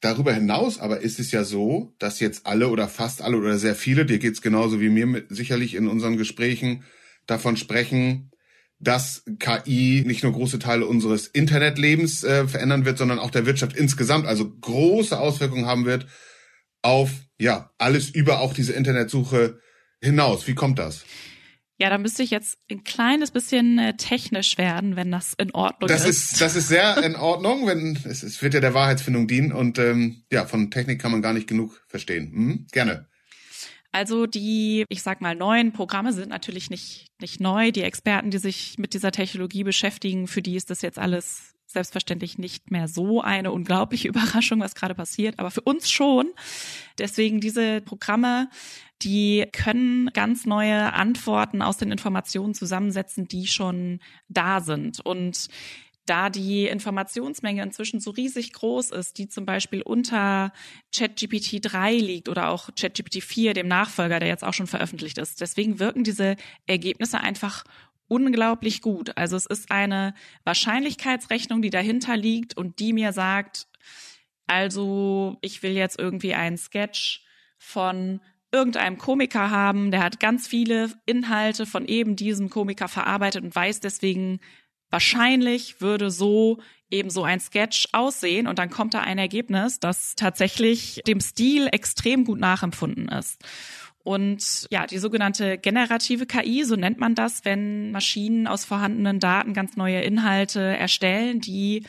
darüber 0.00 0.32
hinaus 0.32 0.78
aber 0.78 1.00
ist 1.00 1.18
es 1.18 1.32
ja 1.32 1.44
so, 1.44 1.94
dass 1.98 2.20
jetzt 2.20 2.46
alle 2.46 2.68
oder 2.68 2.88
fast 2.88 3.20
alle 3.20 3.36
oder 3.36 3.58
sehr 3.58 3.74
viele, 3.74 4.06
dir 4.06 4.18
geht's 4.18 4.40
genauso 4.40 4.80
wie 4.80 4.88
mir 4.88 5.06
mit, 5.06 5.26
sicherlich 5.28 5.74
in 5.74 5.88
unseren 5.88 6.16
Gesprächen 6.16 6.84
davon 7.26 7.56
sprechen, 7.56 8.30
dass 8.78 9.24
KI 9.40 10.04
nicht 10.06 10.22
nur 10.22 10.32
große 10.32 10.60
Teile 10.60 10.86
unseres 10.86 11.26
Internetlebens 11.26 12.22
äh, 12.22 12.46
verändern 12.46 12.84
wird, 12.84 12.96
sondern 12.96 13.18
auch 13.18 13.32
der 13.32 13.44
Wirtschaft 13.44 13.76
insgesamt, 13.76 14.26
also 14.26 14.48
große 14.48 15.18
Auswirkungen 15.18 15.66
haben 15.66 15.84
wird 15.84 16.06
auf 16.80 17.10
ja 17.38 17.72
alles 17.78 18.08
über 18.08 18.38
auch 18.38 18.54
diese 18.54 18.72
Internetsuche 18.72 19.58
hinaus. 20.00 20.46
Wie 20.46 20.54
kommt 20.54 20.78
das? 20.78 21.04
Ja, 21.78 21.90
da 21.90 21.98
müsste 21.98 22.24
ich 22.24 22.30
jetzt 22.30 22.58
ein 22.68 22.82
kleines 22.82 23.30
bisschen 23.30 23.78
äh, 23.78 23.96
technisch 23.96 24.58
werden, 24.58 24.96
wenn 24.96 25.12
das 25.12 25.34
in 25.38 25.52
Ordnung 25.54 25.86
das 25.86 26.04
ist. 26.04 26.32
ist. 26.32 26.40
Das 26.40 26.56
ist 26.56 26.68
sehr 26.68 27.02
in 27.04 27.14
Ordnung, 27.14 27.68
wenn 27.68 27.96
es, 28.04 28.24
es 28.24 28.42
wird 28.42 28.54
ja 28.54 28.60
der 28.60 28.74
Wahrheitsfindung 28.74 29.28
dienen 29.28 29.52
und 29.52 29.78
ähm, 29.78 30.24
ja, 30.32 30.44
von 30.44 30.72
Technik 30.72 31.00
kann 31.00 31.12
man 31.12 31.22
gar 31.22 31.32
nicht 31.32 31.46
genug 31.46 31.80
verstehen. 31.86 32.32
Hm? 32.32 32.66
Gerne. 32.72 33.06
Also 33.92 34.26
die, 34.26 34.84
ich 34.88 35.02
sag 35.02 35.20
mal, 35.20 35.36
neuen 35.36 35.72
Programme 35.72 36.12
sind 36.12 36.28
natürlich 36.28 36.68
nicht, 36.68 37.12
nicht 37.20 37.40
neu. 37.40 37.70
Die 37.70 37.82
Experten, 37.82 38.30
die 38.30 38.38
sich 38.38 38.76
mit 38.76 38.92
dieser 38.92 39.12
Technologie 39.12 39.64
beschäftigen, 39.64 40.26
für 40.26 40.42
die 40.42 40.56
ist 40.56 40.70
das 40.70 40.82
jetzt 40.82 40.98
alles 40.98 41.54
selbstverständlich 41.66 42.38
nicht 42.38 42.70
mehr 42.70 42.88
so 42.88 43.20
eine 43.20 43.52
unglaubliche 43.52 44.08
Überraschung, 44.08 44.60
was 44.60 44.74
gerade 44.74 44.94
passiert, 44.94 45.38
aber 45.38 45.50
für 45.50 45.60
uns 45.60 45.90
schon. 45.90 46.32
Deswegen 46.98 47.40
diese 47.40 47.80
Programme 47.80 48.48
die 49.02 49.46
können 49.52 50.10
ganz 50.12 50.44
neue 50.44 50.92
Antworten 50.92 51.62
aus 51.62 51.76
den 51.76 51.92
Informationen 51.92 52.54
zusammensetzen, 52.54 53.28
die 53.28 53.46
schon 53.46 54.00
da 54.28 54.60
sind. 54.60 55.00
Und 55.00 55.48
da 56.08 56.30
die 56.30 56.66
Informationsmenge 56.66 57.62
inzwischen 57.62 58.00
so 58.00 58.10
riesig 58.10 58.52
groß 58.52 58.90
ist, 58.90 59.18
die 59.18 59.28
zum 59.28 59.44
Beispiel 59.44 59.82
unter 59.82 60.52
ChatGPT 60.94 61.58
3 61.62 61.96
liegt 61.96 62.28
oder 62.28 62.48
auch 62.48 62.70
ChatGPT 62.74 63.22
4, 63.22 63.54
dem 63.54 63.68
Nachfolger, 63.68 64.18
der 64.18 64.28
jetzt 64.28 64.44
auch 64.44 64.54
schon 64.54 64.66
veröffentlicht 64.66 65.18
ist. 65.18 65.40
Deswegen 65.40 65.78
wirken 65.78 66.04
diese 66.04 66.36
Ergebnisse 66.66 67.20
einfach 67.20 67.64
unglaublich 68.08 68.80
gut. 68.80 69.16
Also 69.16 69.36
es 69.36 69.46
ist 69.46 69.70
eine 69.70 70.14
Wahrscheinlichkeitsrechnung, 70.44 71.60
die 71.60 71.70
dahinter 71.70 72.16
liegt 72.16 72.56
und 72.56 72.78
die 72.78 72.94
mir 72.94 73.12
sagt, 73.12 73.66
also 74.46 75.36
ich 75.42 75.62
will 75.62 75.72
jetzt 75.72 75.98
irgendwie 75.98 76.34
einen 76.34 76.56
Sketch 76.56 77.22
von 77.58 78.20
irgendeinem 78.52 78.98
Komiker 78.98 79.50
haben, 79.50 79.90
der 79.90 80.02
hat 80.02 80.20
ganz 80.20 80.46
viele 80.46 80.90
Inhalte 81.06 81.66
von 81.66 81.86
eben 81.86 82.16
diesem 82.16 82.50
Komiker 82.50 82.88
verarbeitet 82.88 83.44
und 83.44 83.54
weiß 83.54 83.80
deswegen, 83.80 84.40
wahrscheinlich 84.90 85.80
würde 85.80 86.10
so 86.10 86.60
eben 86.90 87.10
so 87.10 87.22
ein 87.22 87.40
Sketch 87.40 87.88
aussehen 87.92 88.46
und 88.46 88.58
dann 88.58 88.70
kommt 88.70 88.94
da 88.94 89.00
ein 89.00 89.18
Ergebnis, 89.18 89.78
das 89.80 90.14
tatsächlich 90.14 91.02
dem 91.06 91.20
Stil 91.20 91.68
extrem 91.70 92.24
gut 92.24 92.38
nachempfunden 92.38 93.08
ist. 93.08 93.44
Und 94.08 94.66
ja, 94.70 94.86
die 94.86 94.96
sogenannte 94.96 95.58
generative 95.58 96.24
KI, 96.24 96.64
so 96.64 96.76
nennt 96.76 96.98
man 96.98 97.14
das, 97.14 97.44
wenn 97.44 97.90
Maschinen 97.90 98.46
aus 98.46 98.64
vorhandenen 98.64 99.20
Daten 99.20 99.52
ganz 99.52 99.76
neue 99.76 100.00
Inhalte 100.00 100.62
erstellen, 100.62 101.40
die 101.40 101.84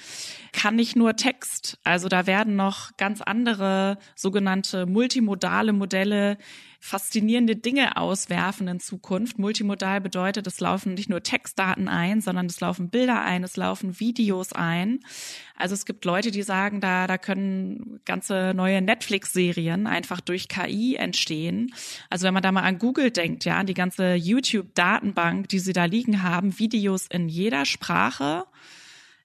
kann 0.51 0.75
nicht 0.75 0.97
nur 0.97 1.15
Text. 1.15 1.79
Also 1.85 2.09
da 2.09 2.27
werden 2.27 2.57
noch 2.57 2.97
ganz 2.97 3.21
andere 3.21 3.99
sogenannte 4.15 4.85
multimodale 4.85 5.71
Modelle 5.71 6.37
faszinierende 6.79 7.57
Dinge 7.57 7.97
auswerfen 7.97 8.67
in 8.69 8.79
Zukunft. 8.79 9.37
Multimodal 9.37 9.99
bedeutet, 9.99 10.47
es 10.47 10.61
laufen 10.61 10.93
nicht 10.93 11.09
nur 11.09 11.21
Textdaten 11.21 11.89
ein, 11.89 12.21
sondern 12.21 12.45
es 12.45 12.61
laufen 12.61 12.89
Bilder 12.89 13.21
ein, 13.21 13.43
es 13.43 13.57
laufen 13.57 13.99
Videos 13.99 14.53
ein. 14.53 15.01
Also 15.57 15.75
es 15.75 15.85
gibt 15.85 16.05
Leute, 16.05 16.31
die 16.31 16.41
sagen, 16.41 16.79
da, 16.79 17.05
da 17.05 17.17
können 17.17 17.99
ganze 18.05 18.53
neue 18.55 18.81
Netflix-Serien 18.81 19.87
einfach 19.87 20.21
durch 20.21 20.47
KI 20.47 20.95
entstehen. 20.95 21.73
Also 22.09 22.25
wenn 22.25 22.33
man 22.33 22.43
da 22.43 22.51
mal 22.53 22.63
an 22.63 22.79
Google 22.79 23.11
denkt, 23.11 23.43
ja, 23.43 23.57
an 23.57 23.67
die 23.67 23.73
ganze 23.73 24.13
YouTube-Datenbank, 24.13 25.49
die 25.49 25.59
sie 25.59 25.73
da 25.73 25.83
liegen 25.83 26.23
haben, 26.23 26.57
Videos 26.59 27.07
in 27.07 27.27
jeder 27.27 27.65
Sprache 27.65 28.45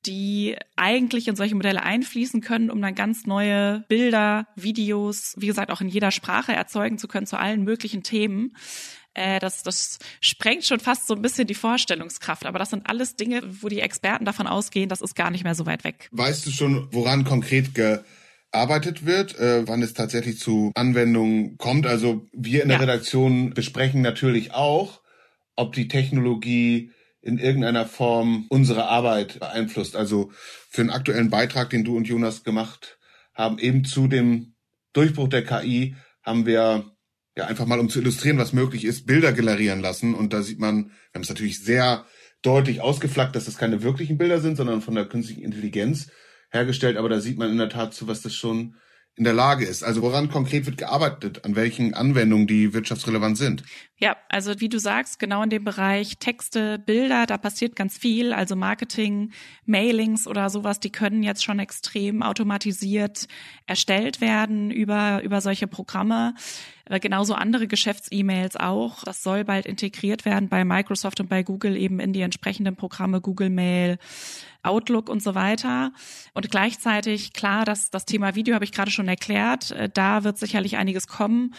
die 0.07 0.57
eigentlich 0.77 1.29
in 1.29 1.37
solche 1.37 1.55
Modelle 1.55 1.83
einfließen 1.83 2.41
können, 2.41 2.71
um 2.71 2.81
dann 2.81 2.95
ganz 2.95 3.27
neue 3.27 3.85
Bilder, 3.89 4.47
Videos, 4.57 5.35
wie 5.37 5.47
gesagt, 5.47 5.71
auch 5.71 5.81
in 5.81 5.89
jeder 5.89 6.11
Sprache 6.11 6.53
erzeugen 6.53 6.99
zu 6.99 7.09
können 7.09 7.27
zu 7.27 7.39
allen 7.39 7.65
möglichen 7.65 8.03
Themen. 8.03 8.55
Äh, 9.15 9.39
das, 9.39 9.63
das 9.63 9.99
sprengt 10.21 10.65
schon 10.65 10.81
fast 10.81 11.07
so 11.07 11.15
ein 11.15 11.23
bisschen 11.23 11.47
die 11.47 11.55
Vorstellungskraft. 11.55 12.47
Aber 12.47 12.59
das 12.59 12.71
sind 12.71 12.89
alles 12.89 13.17
Dinge, 13.17 13.43
wo 13.63 13.69
die 13.69 13.81
Experten 13.81 14.25
davon 14.25 14.47
ausgehen, 14.47 14.89
das 14.89 15.01
ist 15.01 15.15
gar 15.15 15.31
nicht 15.31 15.45
mehr 15.45 15.55
so 15.55 15.67
weit 15.67 15.85
weg. 15.85 16.09
Weißt 16.13 16.45
du 16.47 16.51
schon, 16.51 16.89
woran 16.91 17.25
konkret 17.25 17.75
gearbeitet 17.75 19.07
wird, 19.07 19.39
äh, 19.39 19.67
wann 19.67 19.83
es 19.83 19.95
tatsächlich 19.95 20.39
zu 20.39 20.73
Anwendungen 20.75 21.57
kommt? 21.59 21.87
Also 21.87 22.27
wir 22.33 22.63
in 22.63 22.69
der 22.69 22.79
ja. 22.79 22.83
Redaktion 22.83 23.55
besprechen 23.55 24.03
natürlich 24.03 24.53
auch, 24.53 25.01
ob 25.57 25.75
die 25.75 25.89
Technologie 25.89 26.91
in 27.25 27.39
irgendeiner 27.39 27.87
Form 27.87 28.47
unsere 28.51 28.87
Arbeit 28.87 29.41
beeinflusst. 29.41 29.97
Also 29.97 30.31
für 30.69 30.83
einen 30.83 30.91
aktuellen 30.91 31.31
Beitrag, 31.31 31.71
den 31.71 31.83
du 31.83 31.97
und 31.97 32.07
Jonas 32.07 32.45
gemacht 32.45 32.99
haben, 33.33 33.59
eben 33.59 33.85
zu 33.85 34.09
dem 34.09 34.55
Durchbruch 34.93 35.29
der 35.29 35.45
KI, 35.45 35.97
haben 36.23 36.45
wir 36.45 36.85
ja 37.37 37.47
einfach 37.47 37.67
mal, 37.67 37.81
um 37.81 37.89
zu 37.89 38.01
illustrieren, 38.01 38.39
was 38.39 38.53
möglich 38.53 38.85
ist, 38.85 39.07
Bilder 39.07 39.33
generieren 39.33 39.81
lassen. 39.81 40.15
Und 40.15 40.35
da 40.35 40.43
sieht 40.43 40.61
man, 40.61 40.87
wir 40.87 41.15
haben 41.15 41.23
es 41.23 41.31
natürlich 41.31 41.65
sehr 41.65 42.05
deutlich 42.43 42.83
ausgeflaggt, 42.83 43.35
dass 43.35 43.47
das 43.47 43.57
keine 43.57 43.83
wirklichen 43.83 44.19
Bilder 44.19 44.41
sind, 44.41 44.57
sondern 44.57 44.83
von 44.83 44.95
der 44.95 45.07
künstlichen 45.07 45.43
Intelligenz 45.43 46.09
hergestellt. 46.51 46.99
Aber 46.99 47.09
da 47.09 47.21
sieht 47.21 47.39
man 47.39 47.51
in 47.51 47.59
der 47.59 47.71
Tat 47.71 47.95
zu, 47.95 48.07
was 48.07 48.21
das 48.21 48.35
schon 48.35 48.77
in 49.17 49.25
der 49.25 49.33
Lage 49.33 49.65
ist. 49.65 49.85
Also 49.85 50.03
woran 50.03 50.29
konkret 50.29 50.67
wird 50.67 50.77
gearbeitet, 50.77 51.45
an 51.45 51.55
welchen 51.55 51.95
Anwendungen 51.95 52.49
die 52.49 52.75
wirtschaftsrelevant 52.75 53.39
sind? 53.39 53.63
Ja, 53.97 54.17
also 54.29 54.61
wie 54.61 54.69
du 54.69 54.79
sagst, 54.79 55.21
genau 55.21 55.43
in 55.45 55.51
dem 55.51 55.63
Bereich 55.65 56.19
Texte, 56.19 56.81
Bilder, 56.81 57.27
da 57.27 57.39
passiert 57.39 57.77
ganz 57.77 57.97
viel. 57.97 58.33
Also 58.33 58.57
Marketing, 58.57 59.31
Mailings 59.67 60.27
oder 60.27 60.51
sowas, 60.51 60.81
die 60.81 60.91
können 60.91 61.23
jetzt 61.23 61.45
schon 61.45 61.61
extrem 61.61 62.23
automatisiert 62.23 63.29
erstellt 63.67 64.21
werden 64.21 64.73
über, 64.73 65.23
über 65.23 65.41
solche 65.41 65.69
Programme. 65.69 66.35
Äh, 66.87 67.01
genauso 67.01 67.35
andere 67.35 67.67
Geschäfts-E-Mails 67.67 68.57
auch. 68.57 69.05
Das 69.05 69.23
soll 69.23 69.45
bald 69.45 69.67
integriert 69.67 70.25
werden 70.25 70.49
bei 70.49 70.65
Microsoft 70.65 71.21
und 71.21 71.29
bei 71.29 71.43
Google 71.43 71.77
eben 71.77 72.01
in 72.01 72.13
die 72.13 72.21
entsprechenden 72.21 72.77
Programme 72.77 73.21
Google 73.21 73.51
Mail, 73.51 73.99
Outlook 74.63 75.09
und 75.09 75.23
so 75.23 75.35
weiter. 75.35 75.93
Und 76.35 76.51
gleichzeitig, 76.51 77.33
klar, 77.33 77.65
das, 77.65 77.91
das 77.91 78.05
Thema 78.05 78.35
Video 78.35 78.55
habe 78.55 78.65
ich 78.65 78.73
gerade 78.73 78.91
schon 78.91 79.09
erklärt. 79.09 79.71
Äh, 79.71 79.89
da 79.93 80.25
wird 80.25 80.39
sicherlich 80.39 80.77
einiges 80.77 81.07
kommen. 81.07 81.55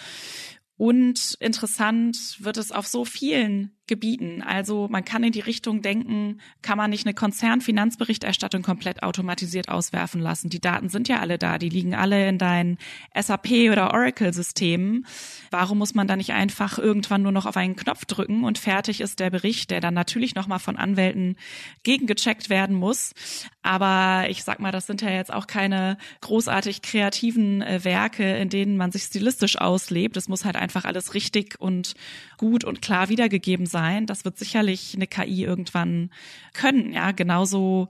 Und 0.77 1.36
interessant 1.39 2.38
wird 2.39 2.58
es 2.58 2.72
auf 2.72 2.86
so 2.88 3.05
vielen 3.05 3.75
Gebieten. 3.88 4.42
Also 4.42 4.88
man 4.89 5.06
kann 5.06 5.24
in 5.24 5.32
die 5.32 5.42
Richtung 5.42 5.82
denken, 5.82 6.39
kann 6.62 6.77
man 6.77 6.89
nicht 6.89 7.06
eine 7.06 7.13
Konzernfinanzberichterstattung 7.13 8.63
komplett 8.63 9.04
automatisiert 9.04 9.70
auswerfen 9.70 10.22
lassen. 10.22 10.50
Die 10.50 10.60
Daten 10.60 10.89
sind 10.89 11.08
ja 11.08 11.20
alle 11.20 11.38
da, 11.38 11.58
die 11.60 11.70
liegen 11.70 11.94
alle 11.94 12.27
in 12.27 12.38
deinen 12.38 12.77
SAP 13.20 13.51
oder 13.72 13.94
Oracle-Systemen. 13.94 15.06
Warum 15.51 15.77
muss 15.77 15.94
man 15.94 16.08
da 16.08 16.15
nicht 16.15 16.34
einfach 16.34 16.80
irgendwann 16.80 17.22
nur 17.22 17.32
noch 17.32 17.46
auf 17.46 17.58
einen 17.58 17.75
Knopf 17.75 18.06
drücken 18.06 18.44
und 18.44 18.58
fertig 18.58 19.01
ist 19.01 19.20
der 19.20 19.30
Bericht, 19.30 19.70
der 19.70 19.82
dann 19.82 19.94
natürlich 19.94 20.34
nochmal 20.34 20.60
von 20.60 20.77
Anwälten 20.77 21.36
gegengecheckt 21.84 22.50
werden 22.50 22.75
muss. 22.75 23.13
Aber 23.62 24.30
ich 24.30 24.44
sag 24.44 24.60
mal, 24.60 24.72
das 24.72 24.86
sind 24.88 25.01
ja 25.01 25.10
jetzt 25.10 25.34
auch 25.34 25.48
keine 25.48 25.98
großartig 26.22 26.82
kreativen 26.82 27.62
äh, 27.62 27.84
Werke, 27.84 28.36
in 28.38 28.50
denen 28.50 28.77
man 28.77 28.92
sich 28.92 29.04
stilistisch 29.04 29.60
auslebt. 29.60 30.18
Es 30.18 30.27
muss 30.27 30.46
halt 30.46 30.56
einfach 30.56 30.86
alles 30.86 31.13
richtig 31.13 31.60
und 31.60 31.96
gut 32.38 32.63
und 32.63 32.82
klar 32.82 33.10
wiedergegeben 33.10 33.65
sein. 33.65 34.06
Das 34.06 34.25
wird 34.25 34.38
sicherlich 34.38 34.96
eine 34.96 35.08
KI 35.08 35.44
irgendwann 35.44 36.12
können, 36.54 36.94
ja, 36.94 37.12
genauso 37.12 37.89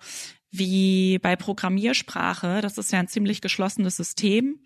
wie 0.52 1.20
bei 1.20 1.36
Programmiersprache. 1.36 2.62
Das 2.62 2.78
ist 2.78 2.92
ja 2.92 3.00
ein 3.00 3.08
ziemlich 3.08 3.42
geschlossenes 3.42 3.98
System. 3.98 4.60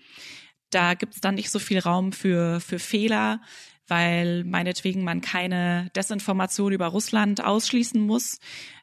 Da 0.70 0.94
gibt's 0.94 1.22
dann 1.22 1.36
nicht 1.36 1.50
so 1.50 1.60
viel 1.60 1.80
Raum 1.80 2.12
für, 2.12 2.60
für 2.60 2.80
Fehler, 2.80 3.42
weil 3.90 4.44
meinetwegen 4.44 5.04
man 5.04 5.22
keine 5.22 5.90
Desinformation 5.96 6.72
über 6.72 6.88
Russland 6.88 7.44
ausschließen 7.44 8.02
muss. 8.02 8.40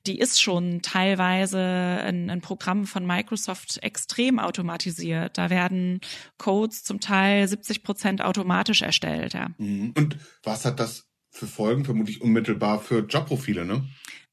Die 0.06 0.18
ist 0.18 0.40
schon 0.40 0.82
teilweise 0.82 2.04
in, 2.08 2.28
in 2.28 2.40
Programmen 2.40 2.86
von 2.86 3.06
Microsoft 3.06 3.82
extrem 3.82 4.38
automatisiert. 4.38 5.38
Da 5.38 5.50
werden 5.50 6.00
Codes 6.38 6.84
zum 6.84 7.00
Teil 7.00 7.46
70 7.46 7.82
Prozent 7.82 8.22
automatisch 8.22 8.82
erstellt. 8.82 9.34
Ja. 9.34 9.50
Mhm. 9.58 9.92
Und 9.96 10.18
was 10.42 10.64
hat 10.64 10.80
das 10.80 11.06
für 11.30 11.46
Folgen, 11.46 11.84
vermutlich 11.84 12.22
unmittelbar 12.22 12.80
für 12.80 13.00
Jobprofile, 13.00 13.64
ne? 13.64 13.84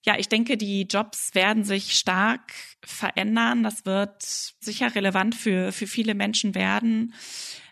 Ja, 0.06 0.18
ich 0.20 0.28
denke, 0.28 0.58
die 0.58 0.82
Jobs 0.84 1.34
werden 1.34 1.64
sich 1.64 1.94
stark 1.94 2.54
verändern. 2.84 3.64
Das 3.64 3.86
wird 3.86 4.22
sicher 4.22 4.94
relevant 4.96 5.34
für, 5.34 5.72
für 5.72 5.88
viele 5.88 6.14
Menschen 6.14 6.56
werden. 6.56 7.14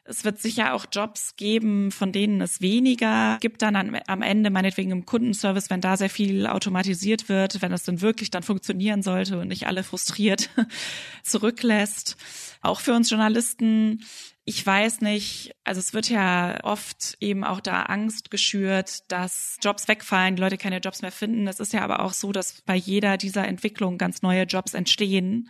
Es 0.04 0.26
wird 0.26 0.40
sicher 0.40 0.74
auch 0.74 0.86
Jobs 0.92 1.36
geben, 1.36 1.92
von 1.92 2.12
denen 2.12 2.42
es 2.42 2.60
weniger 2.60 3.38
gibt 3.40 3.62
dann 3.62 3.76
am 3.76 4.22
Ende, 4.22 4.50
meinetwegen 4.50 4.92
im 4.92 5.06
Kundenservice, 5.06 5.70
wenn 5.70 5.82
da 5.82 5.96
sehr 5.96 6.10
viel 6.10 6.48
automatisiert 6.48 7.30
wird, 7.30 7.62
wenn 7.62 7.72
es 7.72 7.84
dann 7.84 8.02
wirklich 8.02 8.32
dann 8.32 8.44
funktionieren 8.44 9.04
sollte 9.04 9.40
und 9.40 9.48
nicht 9.48 9.68
alle 9.68 9.84
frustriert 9.84 10.50
zurücklässt. 11.24 12.18
Auch 12.62 12.80
für 12.80 12.94
uns 12.94 13.10
Journalisten 13.10 14.04
ich 14.44 14.66
weiß 14.66 15.02
nicht, 15.02 15.56
also 15.64 15.80
es 15.80 15.94
wird 15.94 16.10
ja 16.10 16.64
oft 16.64 17.16
eben 17.20 17.44
auch 17.44 17.62
da 17.62 17.84
Angst 17.84 18.32
geschürt, 18.32 19.04
dass 19.12 19.58
Jobs 19.62 19.88
wegfallen, 19.88 20.36
die 20.36 20.42
Leute 20.42 20.58
keine 20.58 20.80
Jobs 20.80 21.04
mehr 21.04 21.12
finden. 21.12 21.48
Es 21.48 21.60
ist 21.60 21.74
ja 21.74 21.82
aber 21.84 22.00
auch 22.00 22.14
so, 22.14 22.32
dass 22.32 22.62
bei 22.64 22.76
jeder 22.76 23.18
dieser 23.18 23.48
Entwicklung 23.48 24.00
ganz 24.00 24.24
neue 24.24 24.44
Jobs 24.44 24.74
entstehen. 24.74 25.50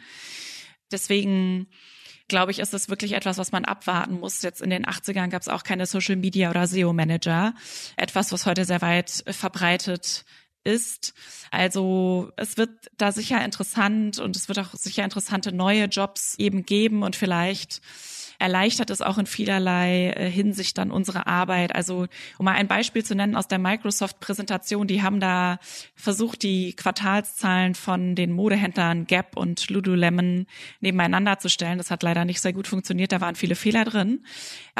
Deswegen 0.92 1.68
glaube 2.32 2.52
ich, 2.52 2.60
ist 2.60 2.74
das 2.74 2.90
wirklich 2.90 3.12
etwas, 3.12 3.38
was 3.38 3.52
man 3.52 3.66
abwarten 3.66 4.20
muss. 4.20 4.42
Jetzt 4.42 4.62
in 4.62 4.72
den 4.72 4.86
80ern 4.86 5.28
gab 5.28 5.42
es 5.42 5.50
auch 5.50 5.64
keine 5.64 5.86
Social 5.86 6.16
Media 6.16 6.50
oder 6.50 6.66
SEO 6.66 6.94
Manager. 6.94 7.54
Etwas, 7.98 8.32
was 8.32 8.48
heute 8.48 8.66
sehr 8.66 8.82
weit 8.82 9.24
verbreitet 9.28 10.26
ist. 10.64 11.14
Also 11.52 12.32
es 12.38 12.58
wird 12.58 12.70
da 12.98 13.12
sicher 13.12 13.44
interessant 13.44 14.20
und 14.20 14.36
es 14.36 14.48
wird 14.48 14.60
auch 14.60 14.74
sicher 14.74 15.04
interessante 15.04 15.52
neue 15.52 15.86
Jobs 15.86 16.36
eben 16.38 16.66
geben 16.66 17.04
und 17.04 17.16
vielleicht 17.16 17.82
erleichtert 18.42 18.90
es 18.90 19.02
auch 19.02 19.20
in 19.20 19.28
vielerlei 19.28 20.10
äh, 20.10 20.30
Hinsicht 20.30 20.78
dann 20.78 20.92
unsere 20.92 21.28
Arbeit. 21.28 21.76
Also 21.76 22.08
um 22.40 22.46
mal 22.46 22.56
ein 22.56 22.68
Beispiel 22.68 23.06
zu 23.06 23.16
nennen 23.16 23.36
aus 23.36 23.48
der 23.48 23.60
Microsoft-Präsentation, 23.60 24.88
die 24.88 25.04
haben 25.04 25.20
da 25.20 25.60
versucht, 25.96 26.42
die 26.42 26.74
Quartalszahlen 26.74 27.76
von 27.76 28.16
den 28.16 28.32
Modehändlern 28.32 29.06
Gap 29.06 29.38
und 29.38 29.70
Lululemon 29.70 30.48
nebeneinander 30.80 31.38
zu 31.38 31.50
stellen. 31.50 31.78
Das 31.78 31.92
hat 31.92 32.02
leider 32.02 32.26
nicht 32.26 32.42
sehr 32.42 32.54
gut 32.54 32.68
funktioniert, 32.68 33.12
da 33.12 33.22
waren 33.22 33.36
viele 33.36 33.56
Fehler 33.56 33.86
drin. 33.86 34.26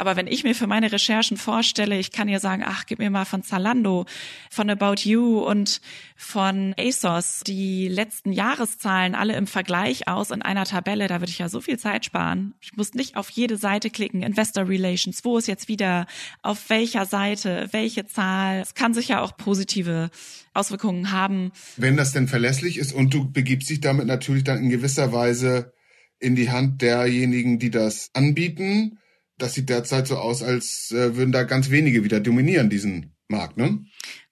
Aber 0.02 0.16
wenn 0.16 0.26
ich 0.26 0.44
mir 0.44 0.56
für 0.56 0.66
meine 0.66 0.92
Recherchen 0.92 1.38
vorstelle, 1.38 1.96
ich 2.00 2.12
kann 2.12 2.28
ihr 2.28 2.40
sagen, 2.40 2.64
ach, 2.66 2.88
gib 2.88 2.98
mir 2.98 3.12
mal 3.12 3.24
von 3.24 3.44
Zalando, 3.44 4.08
von 4.50 4.68
About 4.68 5.04
You 5.04 5.46
und 5.46 5.80
von 6.16 6.74
ASOS 6.76 7.42
die 7.46 7.88
letzten 7.88 8.32
Jahreszahlen 8.32 9.14
alle 9.14 9.36
im 9.36 9.46
Vergleich 9.46 10.08
aus 10.08 10.32
in 10.32 10.42
einer 10.42 10.66
Tabelle, 10.66 11.06
da 11.06 11.22
würde 11.22 11.30
ich 11.30 11.38
ja 11.38 11.50
so 11.50 11.62
viel 11.62 11.78
Zeit 11.78 12.04
sparen. 12.04 12.56
Ich 12.62 12.76
muss 12.76 12.96
nicht 12.96 13.16
auf 13.16 13.30
jede 13.30 13.58
Seite 13.58 13.92
klicken, 13.92 14.24
Investor 14.24 14.68
Relations, 14.68 15.24
wo 15.24 15.38
ist 15.38 15.48
jetzt 15.48 15.68
wieder, 15.68 16.08
auf 16.42 16.72
welcher 16.72 17.06
Seite, 17.06 17.70
welche 17.70 18.08
Zahl. 18.08 18.62
Es 18.62 18.74
kann 18.74 18.96
sicher 18.96 19.22
auch 19.22 19.38
positive 19.38 20.10
Auswirkungen 20.56 21.12
haben. 21.12 21.52
Wenn 21.78 21.96
das 21.96 22.12
denn 22.12 22.28
verlässlich 22.28 22.80
ist 22.80 22.92
und 22.92 23.14
du 23.14 23.32
begibst 23.32 23.70
dich 23.70 23.82
damit 23.82 24.08
natürlich 24.08 24.46
dann 24.46 24.64
in 24.64 24.72
gewisser 24.72 25.14
Weise 25.14 25.74
in 26.18 26.36
die 26.36 26.50
Hand 26.50 26.82
derjenigen, 26.82 27.60
die 27.60 27.70
das 27.70 28.10
anbieten, 28.16 28.98
das 29.42 29.54
sieht 29.54 29.70
derzeit 29.70 30.08
so 30.08 30.18
aus, 30.18 30.44
als 30.44 30.92
äh, 30.92 31.16
würden 31.16 31.32
da 31.32 31.44
ganz 31.44 31.70
wenige 31.70 32.04
wieder 32.04 32.20
dominieren, 32.20 32.70
diesen 32.70 33.16
Markt, 33.28 33.58
ne? 33.58 33.84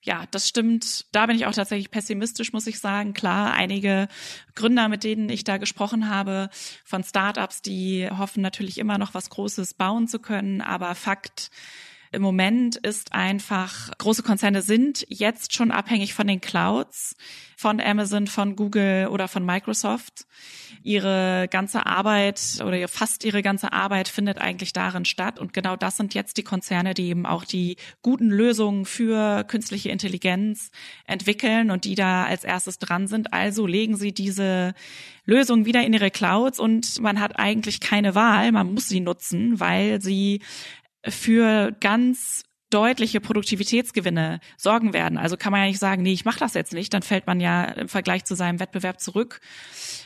Ja, 0.02 0.26
das 0.32 0.48
stimmt. 0.48 1.06
Da 1.12 1.26
bin 1.26 1.36
ich 1.36 1.46
auch 1.46 1.54
tatsächlich 1.54 1.92
pessimistisch, 1.92 2.54
muss 2.54 2.68
ich 2.68 2.80
sagen. 2.80 3.14
Klar, 3.14 3.54
einige 3.54 4.08
Gründer, 4.56 4.88
mit 4.88 5.04
denen 5.04 5.30
ich 5.30 5.44
da 5.44 5.58
gesprochen 5.58 6.10
habe, 6.10 6.50
von 6.86 7.04
Startups, 7.04 7.62
die 7.62 8.10
hoffen 8.10 8.42
natürlich 8.42 8.78
immer 8.78 8.98
noch 8.98 9.14
was 9.14 9.30
Großes 9.30 9.74
bauen 9.74 10.08
zu 10.08 10.20
können. 10.20 10.62
Aber 10.62 10.96
Fakt 10.96 11.50
im 12.12 12.22
Moment 12.22 12.76
ist 12.76 13.14
einfach, 13.14 13.92
große 13.98 14.24
Konzerne 14.24 14.62
sind 14.62 15.06
jetzt 15.10 15.54
schon 15.54 15.72
abhängig 15.72 16.14
von 16.14 16.28
den 16.28 16.42
Clouds, 16.42 17.16
von 17.56 17.82
Amazon, 17.82 18.26
von 18.28 18.56
Google 18.56 19.10
oder 19.10 19.28
von 19.28 19.46
Microsoft. 19.46 20.26
Ihre 20.82 21.48
ganze 21.52 21.86
Arbeit 21.86 22.40
oder 22.66 22.88
fast 22.88 23.26
ihre 23.26 23.42
ganze 23.42 23.74
Arbeit 23.74 24.08
findet 24.08 24.38
eigentlich 24.38 24.72
darin 24.72 25.04
statt. 25.04 25.38
Und 25.38 25.52
genau 25.52 25.76
das 25.76 25.98
sind 25.98 26.14
jetzt 26.14 26.38
die 26.38 26.44
Konzerne, 26.44 26.94
die 26.94 27.10
eben 27.10 27.26
auch 27.26 27.44
die 27.44 27.76
guten 28.02 28.30
Lösungen 28.30 28.86
für 28.86 29.44
künstliche 29.44 29.90
Intelligenz 29.90 30.72
entwickeln 31.06 31.70
und 31.70 31.84
die 31.84 31.96
da 31.96 32.24
als 32.24 32.46
erstes 32.46 32.80
dran 32.80 33.08
sind. 33.08 33.34
Also 33.34 33.68
legen 33.68 33.98
sie 33.98 34.14
diese 34.14 34.74
Lösungen 35.26 35.66
wieder 35.66 35.84
in 35.84 35.94
ihre 35.94 36.12
Clouds 36.12 36.60
und 36.60 37.02
man 37.02 37.20
hat 37.20 37.38
eigentlich 37.38 37.82
keine 37.82 38.16
Wahl. 38.16 38.54
Man 38.54 38.74
muss 38.74 38.88
sie 38.88 39.02
nutzen, 39.02 39.60
weil 39.60 40.02
sie 40.02 40.42
für 41.08 41.76
ganz 41.80 42.44
deutliche 42.70 43.20
Produktivitätsgewinne 43.20 44.40
sorgen 44.58 44.94
werden. 44.94 45.18
Also 45.18 45.38
kann 45.38 45.52
man 45.52 45.62
ja 45.62 45.68
nicht 45.68 45.80
sagen, 45.80 46.04
nee, 46.04 46.14
ich 46.14 46.26
mache 46.26 46.40
das 46.40 46.54
jetzt 46.54 46.74
nicht, 46.74 46.94
dann 46.94 47.02
fällt 47.02 47.26
man 47.26 47.40
ja 47.40 47.64
im 47.64 47.90
Vergleich 47.90 48.26
zu 48.26 48.36
seinem 48.36 48.60
Wettbewerb 48.60 49.00
zurück. 49.00 49.42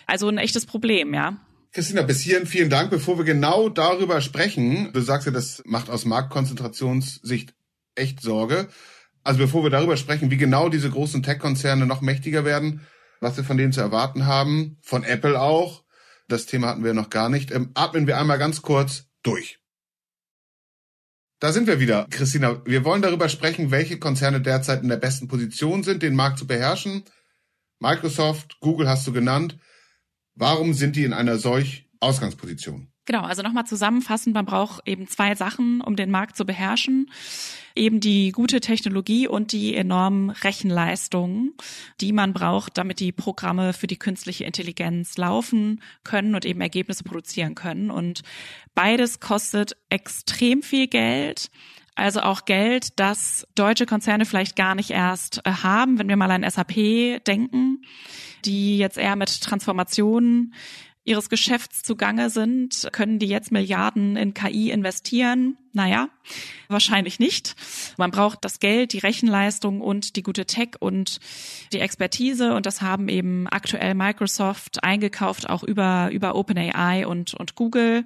Also 0.05 0.29
ein 0.29 0.37
echtes 0.37 0.65
Problem, 0.65 1.13
ja. 1.13 1.37
Christina, 1.73 2.03
bis 2.03 2.21
hierhin 2.21 2.45
vielen 2.45 2.69
Dank. 2.69 2.91
Bevor 2.91 3.17
wir 3.17 3.25
genau 3.25 3.67
darüber 3.67 4.21
sprechen, 4.21 4.93
du 4.93 5.01
sagst 5.01 5.25
ja, 5.25 5.33
das 5.33 5.63
macht 5.65 5.89
aus 5.89 6.05
Marktkonzentrationssicht 6.05 7.53
echt 7.95 8.21
Sorge. 8.21 8.69
Also 9.23 9.39
bevor 9.39 9.63
wir 9.63 9.69
darüber 9.69 9.97
sprechen, 9.97 10.29
wie 10.29 10.37
genau 10.37 10.69
diese 10.69 10.89
großen 10.89 11.23
Tech-Konzerne 11.23 11.85
noch 11.85 12.01
mächtiger 12.01 12.45
werden, 12.45 12.81
was 13.21 13.37
wir 13.37 13.43
von 13.43 13.57
denen 13.57 13.71
zu 13.71 13.81
erwarten 13.81 14.25
haben, 14.25 14.77
von 14.81 15.03
Apple 15.03 15.39
auch, 15.39 15.83
das 16.27 16.45
Thema 16.45 16.67
hatten 16.67 16.83
wir 16.83 16.93
noch 16.93 17.09
gar 17.09 17.29
nicht, 17.29 17.51
ähm, 17.51 17.71
atmen 17.73 18.05
wir 18.05 18.17
einmal 18.17 18.37
ganz 18.37 18.61
kurz 18.61 19.05
durch. 19.23 19.59
Da 21.43 21.51
sind 21.51 21.67
wir 21.67 21.81
wieder, 21.81 22.07
Christina. 22.09 22.61
Wir 22.65 22.85
wollen 22.85 23.01
darüber 23.01 23.27
sprechen, 23.27 23.69
welche 23.69 23.99
Konzerne 23.99 24.39
derzeit 24.39 24.81
in 24.81 24.87
der 24.87 24.95
besten 24.95 25.27
Position 25.27 25.83
sind, 25.83 26.01
den 26.01 26.15
Markt 26.15 26.39
zu 26.39 26.47
beherrschen. 26.47 27.03
Microsoft, 27.79 28.61
Google 28.61 28.87
hast 28.87 29.05
du 29.07 29.11
genannt. 29.11 29.57
Warum 30.35 30.73
sind 30.73 30.95
die 30.95 31.03
in 31.03 31.11
einer 31.11 31.37
solch 31.37 31.89
Ausgangsposition? 31.99 32.92
Genau, 33.05 33.23
also 33.23 33.41
nochmal 33.41 33.65
zusammenfassend, 33.65 34.33
man 34.33 34.45
braucht 34.45 34.87
eben 34.87 35.07
zwei 35.07 35.35
Sachen, 35.35 35.81
um 35.81 35.97
den 35.97 36.09
Markt 36.09 36.37
zu 36.37 36.45
beherrschen. 36.45 37.11
Eben 37.75 37.99
die 37.99 38.31
gute 38.31 38.61
Technologie 38.61 39.27
und 39.27 39.51
die 39.51 39.75
enormen 39.75 40.29
Rechenleistungen, 40.29 41.53
die 41.99 42.13
man 42.13 42.31
braucht, 42.31 42.77
damit 42.77 43.01
die 43.01 43.11
Programme 43.11 43.73
für 43.73 43.87
die 43.87 43.97
künstliche 43.97 44.45
Intelligenz 44.45 45.17
laufen 45.17 45.81
können 46.05 46.33
und 46.33 46.45
eben 46.45 46.61
Ergebnisse 46.61 47.03
produzieren 47.03 47.55
können. 47.55 47.91
Und 47.91 48.21
beides 48.73 49.19
kostet 49.19 49.75
extrem 49.89 50.61
viel 50.63 50.87
Geld. 50.87 51.49
Also 51.95 52.21
auch 52.21 52.45
Geld, 52.45 52.99
das 52.99 53.45
deutsche 53.53 53.85
Konzerne 53.85 54.25
vielleicht 54.25 54.55
gar 54.55 54.75
nicht 54.75 54.91
erst 54.91 55.45
äh, 55.45 55.51
haben, 55.51 55.99
wenn 55.99 56.07
wir 56.07 56.15
mal 56.15 56.31
an 56.31 56.49
SAP 56.49 57.23
denken, 57.25 57.81
die 58.45 58.77
jetzt 58.77 58.97
eher 58.97 59.15
mit 59.15 59.41
Transformationen 59.41 60.53
ihres 61.05 61.29
Geschäfts 61.29 61.83
zugange 61.83 62.29
sind, 62.29 62.87
können 62.91 63.19
die 63.19 63.27
jetzt 63.27 63.51
Milliarden 63.51 64.15
in 64.15 64.33
KI 64.33 64.71
investieren? 64.71 65.57
Naja, 65.73 66.07
wahrscheinlich 66.69 67.19
nicht. 67.19 67.55
Man 67.97 68.11
braucht 68.11 68.45
das 68.45 68.59
Geld, 68.59 68.93
die 68.93 68.99
Rechenleistung 68.99 69.81
und 69.81 70.15
die 70.15 70.23
gute 70.23 70.45
Tech 70.45 70.75
und 70.79 71.19
die 71.73 71.79
Expertise 71.79 72.53
und 72.53 72.65
das 72.65 72.81
haben 72.81 73.09
eben 73.09 73.47
aktuell 73.49 73.95
Microsoft 73.95 74.83
eingekauft, 74.83 75.49
auch 75.49 75.63
über, 75.63 76.09
über 76.11 76.35
OpenAI 76.35 77.05
und, 77.05 77.33
und 77.33 77.55
Google. 77.55 78.05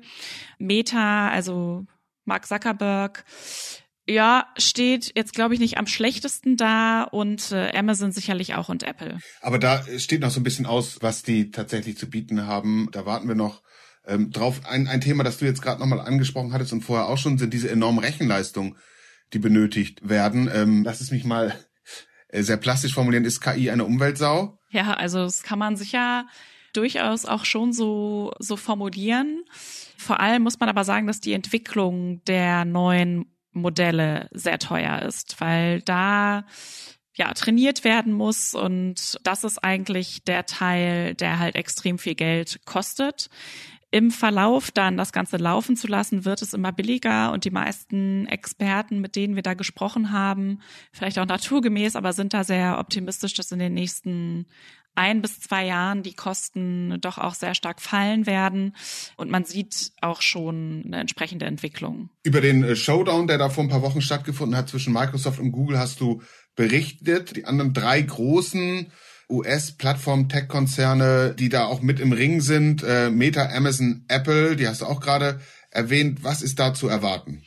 Meta, 0.58 1.30
also 1.30 1.86
Mark 2.26 2.48
Zuckerberg, 2.48 3.26
ja, 4.08 4.48
steht 4.58 5.12
jetzt, 5.16 5.34
glaube 5.34 5.54
ich, 5.54 5.60
nicht 5.60 5.78
am 5.78 5.86
schlechtesten 5.86 6.56
da 6.56 7.04
und 7.04 7.52
äh, 7.52 7.72
Amazon 7.76 8.12
sicherlich 8.12 8.56
auch 8.56 8.70
und 8.70 8.84
Apple. 8.84 9.20
Aber 9.42 9.60
da 9.60 9.84
steht 9.98 10.22
noch 10.22 10.32
so 10.32 10.40
ein 10.40 10.44
bisschen 10.44 10.66
aus, 10.66 11.02
was 11.02 11.24
die 11.24 11.52
tatsächlich 11.52 11.98
zu 11.98 12.10
bieten 12.10 12.48
haben. 12.48 12.90
Da 12.92 13.06
warten 13.06 13.28
wir 13.28 13.36
noch 13.36 13.62
ähm, 14.06 14.32
drauf. 14.32 14.62
Ein, 14.66 14.88
ein 14.88 15.02
Thema, 15.02 15.24
das 15.24 15.38
du 15.38 15.46
jetzt 15.46 15.62
gerade 15.62 15.82
nochmal 15.82 16.00
angesprochen 16.00 16.54
hattest 16.54 16.72
und 16.72 16.82
vorher 16.82 17.08
auch 17.08 17.18
schon, 17.18 17.38
sind 17.38 17.54
diese 17.54 17.70
enormen 17.70 18.00
Rechenleistungen, 18.00 18.78
die 19.34 19.40
benötigt 19.40 20.08
werden. 20.08 20.50
Ähm, 20.54 20.84
lass 20.86 21.02
es 21.02 21.12
mich 21.12 21.26
mal 21.26 21.54
äh, 22.30 22.44
sehr 22.44 22.58
plastisch 22.58 22.94
formulieren. 22.94 23.26
Ist 23.26 23.42
KI 23.42 23.70
eine 23.70 23.84
Umweltsau? 23.84 24.58
Ja, 24.70 24.94
also 24.94 25.20
das 25.20 25.44
kann 25.44 25.60
man 25.60 25.76
sicher 25.76 26.28
durchaus 26.74 27.26
auch 27.26 27.44
schon 27.44 27.74
so, 27.74 28.32
so 28.40 28.56
formulieren. 28.56 29.44
Vor 29.98 30.20
allem 30.20 30.44
muss 30.44 30.60
man 30.60 30.70
aber 30.70 30.84
sagen, 30.84 31.08
dass 31.08 31.20
die 31.20 31.34
Entwicklung 31.34 32.24
der 32.26 32.66
neuen 32.66 33.26
Modelle 33.58 34.30
sehr 34.32 34.60
teuer 34.60 35.02
ist, 35.02 35.40
weil 35.42 35.82
da 35.82 36.46
ja 37.16 37.34
trainiert 37.34 37.84
werden 37.84 38.14
muss 38.14 38.54
und 38.54 39.18
das 39.24 39.44
ist 39.44 39.64
eigentlich 39.64 40.24
der 40.24 40.46
Teil, 40.46 41.16
der 41.16 41.40
halt 41.40 41.56
extrem 41.56 41.98
viel 41.98 42.16
Geld 42.16 42.62
kostet. 42.66 43.30
Im 43.90 44.12
Verlauf 44.12 44.70
dann 44.70 44.98
das 44.98 45.14
Ganze 45.14 45.38
laufen 45.38 45.78
zu 45.78 45.88
lassen, 45.88 46.26
wird 46.26 46.42
es 46.42 46.54
immer 46.54 46.74
billiger 46.74 47.32
und 47.32 47.46
die 47.46 47.52
meisten 47.52 48.28
Experten, 48.28 49.00
mit 49.00 49.16
denen 49.16 49.36
wir 49.36 49.44
da 49.44 49.54
gesprochen 49.54 50.12
haben, 50.12 50.60
vielleicht 50.92 51.18
auch 51.20 51.26
naturgemäß, 51.26 51.96
aber 51.96 52.12
sind 52.12 52.34
da 52.34 52.44
sehr 52.44 52.80
optimistisch, 52.80 53.34
dass 53.34 53.52
in 53.52 53.60
den 53.60 53.74
nächsten 53.74 54.46
ein 54.98 55.22
bis 55.22 55.40
zwei 55.40 55.66
Jahren 55.66 56.04
die 56.04 56.14
Kosten 56.14 57.00
doch 57.02 57.18
auch 57.18 57.36
sehr 57.36 57.56
stark 57.56 57.82
fallen 57.82 58.26
werden. 58.26 58.76
Und 59.16 59.30
man 59.30 59.46
sieht 59.46 59.92
auch 60.02 60.22
schon 60.22 60.84
eine 60.86 61.00
entsprechende 61.00 61.46
Entwicklung. 61.46 62.10
Über 62.24 62.42
den 62.42 62.64
äh, 62.64 62.76
Showdown, 62.76 63.28
der 63.28 63.38
da 63.38 63.50
vor 63.50 63.64
ein 63.64 63.70
paar 63.70 63.84
Wochen 63.84 64.02
stattgefunden 64.02 64.58
hat 64.58 64.70
zwischen 64.70 64.94
Microsoft 64.94 65.40
und 65.40 65.52
Google, 65.52 65.78
hast 65.78 66.02
du 66.02 66.22
berichtet. 66.56 67.36
Die 67.36 67.46
anderen 67.46 67.74
drei 67.74 68.02
großen 68.02 68.92
US-Plattform-Tech-Konzerne, 69.30 71.36
die 71.38 71.50
da 71.50 71.66
auch 71.66 71.82
mit 71.82 72.00
im 72.00 72.12
Ring 72.12 72.42
sind, 72.42 72.84
äh, 72.84 73.10
Meta, 73.10 73.50
Amazon, 73.50 74.06
Apple, 74.08 74.56
die 74.56 74.68
hast 74.68 74.82
du 74.82 74.86
auch 74.86 75.00
gerade 75.00 75.40
erwähnt. 75.70 76.24
Was 76.24 76.42
ist 76.42 76.60
da 76.60 76.74
zu 76.74 76.88
erwarten? 76.88 77.44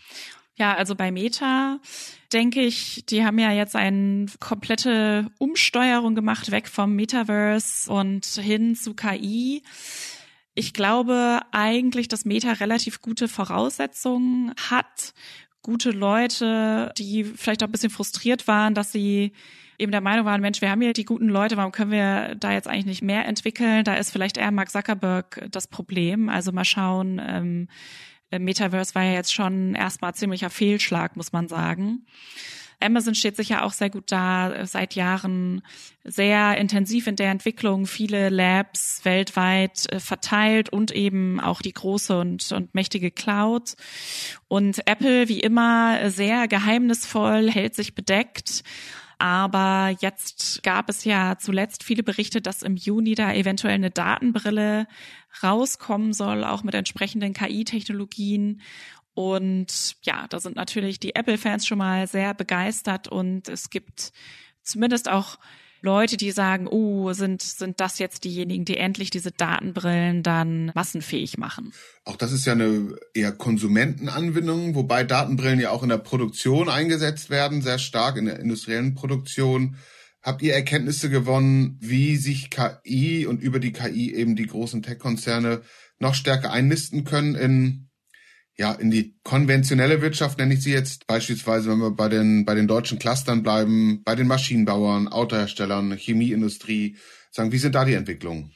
Ja, 0.56 0.74
also 0.74 0.94
bei 0.94 1.10
Meta 1.10 1.80
denke 2.32 2.60
ich, 2.60 3.04
die 3.06 3.24
haben 3.24 3.38
ja 3.38 3.52
jetzt 3.52 3.76
eine 3.76 4.26
komplette 4.38 5.30
Umsteuerung 5.38 6.14
gemacht, 6.14 6.50
weg 6.50 6.68
vom 6.68 6.94
Metaverse 6.94 7.90
und 7.90 8.24
hin 8.26 8.76
zu 8.76 8.94
KI. 8.94 9.62
Ich 10.54 10.72
glaube 10.72 11.40
eigentlich, 11.52 12.08
dass 12.08 12.24
Meta 12.24 12.52
relativ 12.52 13.00
gute 13.00 13.28
Voraussetzungen 13.28 14.52
hat. 14.70 15.14
Gute 15.62 15.90
Leute, 15.90 16.92
die 16.96 17.24
vielleicht 17.24 17.62
auch 17.62 17.68
ein 17.68 17.72
bisschen 17.72 17.90
frustriert 17.90 18.48
waren, 18.48 18.74
dass 18.74 18.92
sie 18.92 19.32
eben 19.78 19.92
der 19.92 20.00
Meinung 20.00 20.26
waren, 20.26 20.40
Mensch, 20.40 20.60
wir 20.60 20.70
haben 20.70 20.80
hier 20.80 20.92
die 20.92 21.04
guten 21.04 21.28
Leute, 21.28 21.56
warum 21.56 21.72
können 21.72 21.90
wir 21.90 22.34
da 22.34 22.52
jetzt 22.52 22.68
eigentlich 22.68 22.86
nicht 22.86 23.02
mehr 23.02 23.26
entwickeln? 23.26 23.84
Da 23.84 23.94
ist 23.94 24.10
vielleicht 24.10 24.36
eher 24.36 24.50
Mark 24.50 24.70
Zuckerberg 24.70 25.48
das 25.50 25.66
Problem. 25.66 26.28
Also 26.28 26.52
mal 26.52 26.64
schauen, 26.64 27.20
ähm, 27.26 27.68
Metaverse 28.38 28.94
war 28.94 29.04
ja 29.04 29.12
jetzt 29.12 29.32
schon 29.34 29.74
erstmal 29.74 30.14
ziemlicher 30.14 30.50
Fehlschlag, 30.50 31.16
muss 31.16 31.32
man 31.32 31.48
sagen. 31.48 32.06
Amazon 32.82 33.14
steht 33.14 33.36
sicher 33.36 33.64
auch 33.64 33.72
sehr 33.72 33.90
gut 33.90 34.10
da, 34.10 34.66
seit 34.66 34.94
Jahren 34.94 35.62
sehr 36.02 36.56
intensiv 36.56 37.06
in 37.06 37.16
der 37.16 37.30
Entwicklung, 37.30 37.86
viele 37.86 38.30
Labs 38.30 39.00
weltweit 39.04 39.92
äh, 39.92 40.00
verteilt 40.00 40.70
und 40.70 40.90
eben 40.90 41.40
auch 41.40 41.60
die 41.60 41.74
große 41.74 42.18
und, 42.18 42.50
und 42.52 42.74
mächtige 42.74 43.10
Cloud. 43.10 43.74
Und 44.48 44.86
Apple, 44.86 45.28
wie 45.28 45.40
immer, 45.40 46.10
sehr 46.10 46.48
geheimnisvoll, 46.48 47.50
hält 47.50 47.74
sich 47.74 47.94
bedeckt. 47.94 48.64
Aber 49.20 49.94
jetzt 50.00 50.62
gab 50.62 50.88
es 50.88 51.04
ja 51.04 51.36
zuletzt 51.38 51.84
viele 51.84 52.02
Berichte, 52.02 52.40
dass 52.40 52.62
im 52.62 52.76
Juni 52.76 53.14
da 53.14 53.34
eventuell 53.34 53.74
eine 53.74 53.90
Datenbrille 53.90 54.86
rauskommen 55.42 56.14
soll, 56.14 56.42
auch 56.42 56.62
mit 56.62 56.74
entsprechenden 56.74 57.34
KI-Technologien. 57.34 58.62
Und 59.12 59.96
ja, 60.04 60.26
da 60.26 60.40
sind 60.40 60.56
natürlich 60.56 61.00
die 61.00 61.14
Apple-Fans 61.14 61.66
schon 61.66 61.76
mal 61.76 62.06
sehr 62.06 62.32
begeistert 62.32 63.08
und 63.08 63.46
es 63.50 63.68
gibt 63.68 64.12
zumindest 64.62 65.10
auch 65.10 65.38
Leute, 65.82 66.16
die 66.16 66.30
sagen, 66.30 66.66
oh, 66.66 67.12
sind, 67.12 67.42
sind 67.42 67.80
das 67.80 67.98
jetzt 67.98 68.24
diejenigen, 68.24 68.64
die 68.64 68.76
endlich 68.76 69.10
diese 69.10 69.30
Datenbrillen 69.30 70.22
dann 70.22 70.72
massenfähig 70.74 71.38
machen? 71.38 71.72
Auch 72.04 72.16
das 72.16 72.32
ist 72.32 72.46
ja 72.46 72.52
eine 72.52 72.96
eher 73.14 73.32
Konsumentenanwendung, 73.32 74.74
wobei 74.74 75.04
Datenbrillen 75.04 75.60
ja 75.60 75.70
auch 75.70 75.82
in 75.82 75.88
der 75.88 75.98
Produktion 75.98 76.68
eingesetzt 76.68 77.30
werden, 77.30 77.62
sehr 77.62 77.78
stark 77.78 78.16
in 78.16 78.26
der 78.26 78.40
industriellen 78.40 78.94
Produktion. 78.94 79.76
Habt 80.22 80.42
ihr 80.42 80.54
Erkenntnisse 80.54 81.08
gewonnen, 81.08 81.78
wie 81.80 82.16
sich 82.16 82.50
KI 82.50 83.26
und 83.26 83.42
über 83.42 83.58
die 83.58 83.72
KI 83.72 84.14
eben 84.14 84.36
die 84.36 84.46
großen 84.46 84.82
Tech-Konzerne 84.82 85.62
noch 85.98 86.14
stärker 86.14 86.52
einnisten 86.52 87.04
können 87.04 87.34
in 87.34 87.89
ja, 88.60 88.72
in 88.72 88.90
die 88.90 89.14
konventionelle 89.24 90.02
Wirtschaft 90.02 90.38
nenne 90.38 90.52
ich 90.52 90.62
sie 90.62 90.72
jetzt 90.72 91.06
beispielsweise, 91.06 91.70
wenn 91.70 91.78
wir 91.78 91.92
bei 91.92 92.10
den, 92.10 92.44
bei 92.44 92.54
den 92.54 92.68
deutschen 92.68 92.98
Clustern 92.98 93.42
bleiben, 93.42 94.02
bei 94.04 94.14
den 94.14 94.26
Maschinenbauern, 94.26 95.08
Autoherstellern, 95.08 95.96
Chemieindustrie, 95.96 96.98
sagen, 97.30 97.52
wie 97.52 97.58
sind 97.58 97.74
da 97.74 97.86
die 97.86 97.94
Entwicklungen? 97.94 98.52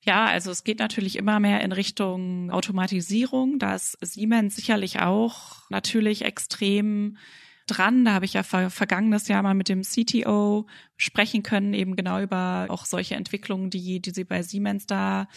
Ja, 0.00 0.24
also 0.24 0.50
es 0.50 0.64
geht 0.64 0.78
natürlich 0.78 1.16
immer 1.16 1.38
mehr 1.38 1.60
in 1.60 1.72
Richtung 1.72 2.50
Automatisierung. 2.50 3.58
Da 3.58 3.74
ist 3.74 3.98
Siemens 4.00 4.56
sicherlich 4.56 5.00
auch 5.00 5.68
natürlich 5.68 6.24
extrem 6.24 7.18
dran. 7.66 8.06
Da 8.06 8.14
habe 8.14 8.24
ich 8.24 8.32
ja 8.32 8.44
ver 8.44 8.70
vergangenes 8.70 9.28
Jahr 9.28 9.42
mal 9.42 9.52
mit 9.52 9.68
dem 9.68 9.82
CTO 9.82 10.66
sprechen 10.96 11.42
können, 11.42 11.74
eben 11.74 11.94
genau 11.94 12.22
über 12.22 12.68
auch 12.70 12.86
solche 12.86 13.16
Entwicklungen, 13.16 13.68
die, 13.68 14.00
die 14.00 14.12
sie 14.12 14.24
bei 14.24 14.42
Siemens 14.42 14.86
da 14.86 15.28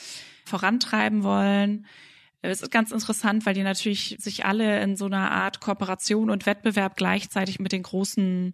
vorantreiben 0.45 1.23
wollen. 1.23 1.85
Es 2.51 2.61
ist 2.61 2.71
ganz 2.71 2.91
interessant, 2.91 3.45
weil 3.45 3.53
die 3.53 3.63
natürlich 3.63 4.15
sich 4.19 4.45
alle 4.45 4.81
in 4.81 4.95
so 4.95 5.05
einer 5.05 5.31
Art 5.31 5.59
Kooperation 5.59 6.29
und 6.29 6.45
Wettbewerb 6.45 6.95
gleichzeitig 6.95 7.59
mit 7.59 7.71
den 7.71 7.83
großen 7.83 8.53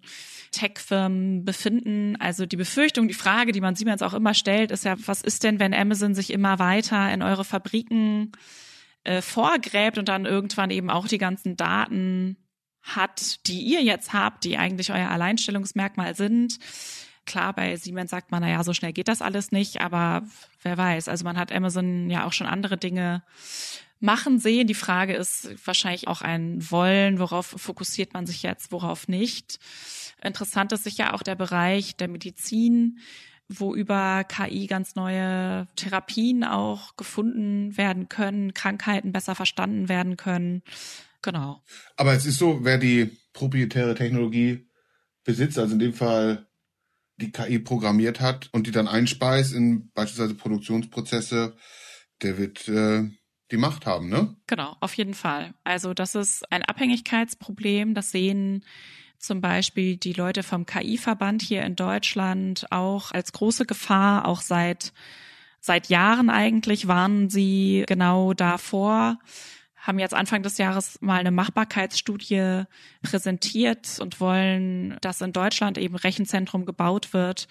Tech-Firmen 0.51 1.45
befinden. 1.45 2.15
Also 2.19 2.45
die 2.45 2.57
Befürchtung, 2.57 3.07
die 3.07 3.13
Frage, 3.13 3.51
die 3.51 3.61
man 3.61 3.75
Siemens 3.75 4.01
auch 4.01 4.13
immer 4.13 4.33
stellt, 4.33 4.71
ist 4.71 4.85
ja, 4.85 4.95
was 5.05 5.21
ist 5.21 5.43
denn, 5.43 5.59
wenn 5.59 5.73
Amazon 5.73 6.15
sich 6.15 6.31
immer 6.31 6.59
weiter 6.59 7.11
in 7.13 7.21
eure 7.21 7.45
Fabriken 7.45 8.31
äh, 9.03 9.21
vorgräbt 9.21 9.97
und 9.97 10.07
dann 10.09 10.25
irgendwann 10.25 10.71
eben 10.71 10.89
auch 10.89 11.07
die 11.07 11.17
ganzen 11.17 11.57
Daten 11.57 12.37
hat, 12.81 13.47
die 13.47 13.61
ihr 13.61 13.83
jetzt 13.83 14.13
habt, 14.13 14.43
die 14.43 14.57
eigentlich 14.57 14.91
euer 14.91 15.09
Alleinstellungsmerkmal 15.09 16.15
sind. 16.15 16.57
Klar, 17.25 17.53
bei 17.53 17.75
Siemens 17.75 18.11
sagt 18.11 18.31
man, 18.31 18.41
na 18.41 18.49
ja, 18.49 18.63
so 18.63 18.73
schnell 18.73 18.93
geht 18.93 19.07
das 19.07 19.21
alles 19.21 19.51
nicht, 19.51 19.81
aber 19.81 20.23
wer 20.63 20.77
weiß. 20.77 21.07
Also 21.07 21.23
man 21.23 21.37
hat 21.37 21.51
Amazon 21.51 22.09
ja 22.09 22.25
auch 22.25 22.33
schon 22.33 22.47
andere 22.47 22.77
Dinge 22.77 23.23
machen 23.99 24.39
sehen. 24.39 24.67
Die 24.67 24.73
Frage 24.73 25.13
ist 25.13 25.65
wahrscheinlich 25.65 26.07
auch 26.07 26.21
ein 26.21 26.71
Wollen, 26.71 27.19
worauf 27.19 27.45
fokussiert 27.45 28.13
man 28.13 28.25
sich 28.25 28.41
jetzt, 28.43 28.71
worauf 28.71 29.07
nicht. 29.07 29.59
Interessant 30.23 30.71
ist 30.71 30.83
sicher 30.83 31.13
auch 31.13 31.23
der 31.23 31.35
Bereich 31.35 31.95
der 31.95 32.07
Medizin, 32.07 32.99
wo 33.47 33.75
über 33.75 34.23
KI 34.23 34.67
ganz 34.67 34.95
neue 34.95 35.67
Therapien 35.75 36.43
auch 36.43 36.95
gefunden 36.95 37.77
werden 37.77 38.09
können, 38.09 38.53
Krankheiten 38.53 39.11
besser 39.11 39.35
verstanden 39.35 39.89
werden 39.89 40.17
können. 40.17 40.63
Genau. 41.21 41.61
Aber 41.97 42.13
es 42.13 42.25
ist 42.25 42.39
so, 42.39 42.63
wer 42.63 42.77
die 42.77 43.17
proprietäre 43.33 43.93
Technologie 43.93 44.67
besitzt, 45.23 45.59
also 45.59 45.73
in 45.73 45.79
dem 45.79 45.93
Fall 45.93 46.47
die 47.21 47.31
KI 47.31 47.59
programmiert 47.59 48.19
hat 48.19 48.49
und 48.51 48.67
die 48.67 48.71
dann 48.71 48.87
einspeist 48.87 49.53
in 49.53 49.91
beispielsweise 49.93 50.35
Produktionsprozesse, 50.35 51.55
der 52.21 52.37
wird 52.37 52.67
äh, 52.67 53.09
die 53.51 53.57
Macht 53.57 53.85
haben, 53.85 54.09
ne? 54.09 54.35
Genau, 54.47 54.75
auf 54.79 54.93
jeden 54.95 55.13
Fall. 55.13 55.53
Also 55.63 55.93
das 55.93 56.15
ist 56.15 56.49
ein 56.51 56.63
Abhängigkeitsproblem. 56.63 57.93
Das 57.93 58.11
sehen 58.11 58.63
zum 59.17 59.41
Beispiel 59.41 59.97
die 59.97 60.13
Leute 60.13 60.41
vom 60.43 60.65
KI-Verband 60.65 61.41
hier 61.41 61.63
in 61.63 61.75
Deutschland 61.75 62.65
auch 62.71 63.11
als 63.11 63.33
große 63.33 63.65
Gefahr. 63.65 64.27
Auch 64.27 64.41
seit 64.41 64.93
seit 65.59 65.89
Jahren 65.89 66.29
eigentlich 66.29 66.87
warnen 66.87 67.29
sie 67.29 67.83
genau 67.87 68.33
davor 68.33 69.19
haben 69.81 69.99
jetzt 69.99 70.13
Anfang 70.13 70.43
des 70.43 70.57
Jahres 70.57 71.01
mal 71.01 71.19
eine 71.19 71.31
Machbarkeitsstudie 71.31 72.63
präsentiert 73.01 73.99
und 73.99 74.19
wollen, 74.19 74.97
dass 75.01 75.21
in 75.21 75.33
Deutschland 75.33 75.77
eben 75.77 75.95
Rechenzentrum 75.95 76.65
gebaut 76.65 77.13
wird, 77.13 77.47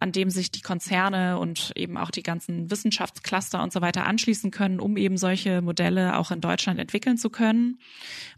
an 0.00 0.10
dem 0.10 0.30
sich 0.30 0.50
die 0.50 0.62
Konzerne 0.62 1.38
und 1.38 1.72
eben 1.76 1.96
auch 1.96 2.10
die 2.10 2.22
ganzen 2.22 2.70
Wissenschaftscluster 2.70 3.62
und 3.62 3.72
so 3.72 3.80
weiter 3.80 4.06
anschließen 4.06 4.50
können, 4.50 4.80
um 4.80 4.96
eben 4.96 5.16
solche 5.16 5.60
Modelle 5.60 6.18
auch 6.18 6.30
in 6.30 6.40
Deutschland 6.40 6.80
entwickeln 6.80 7.18
zu 7.18 7.30
können. 7.30 7.78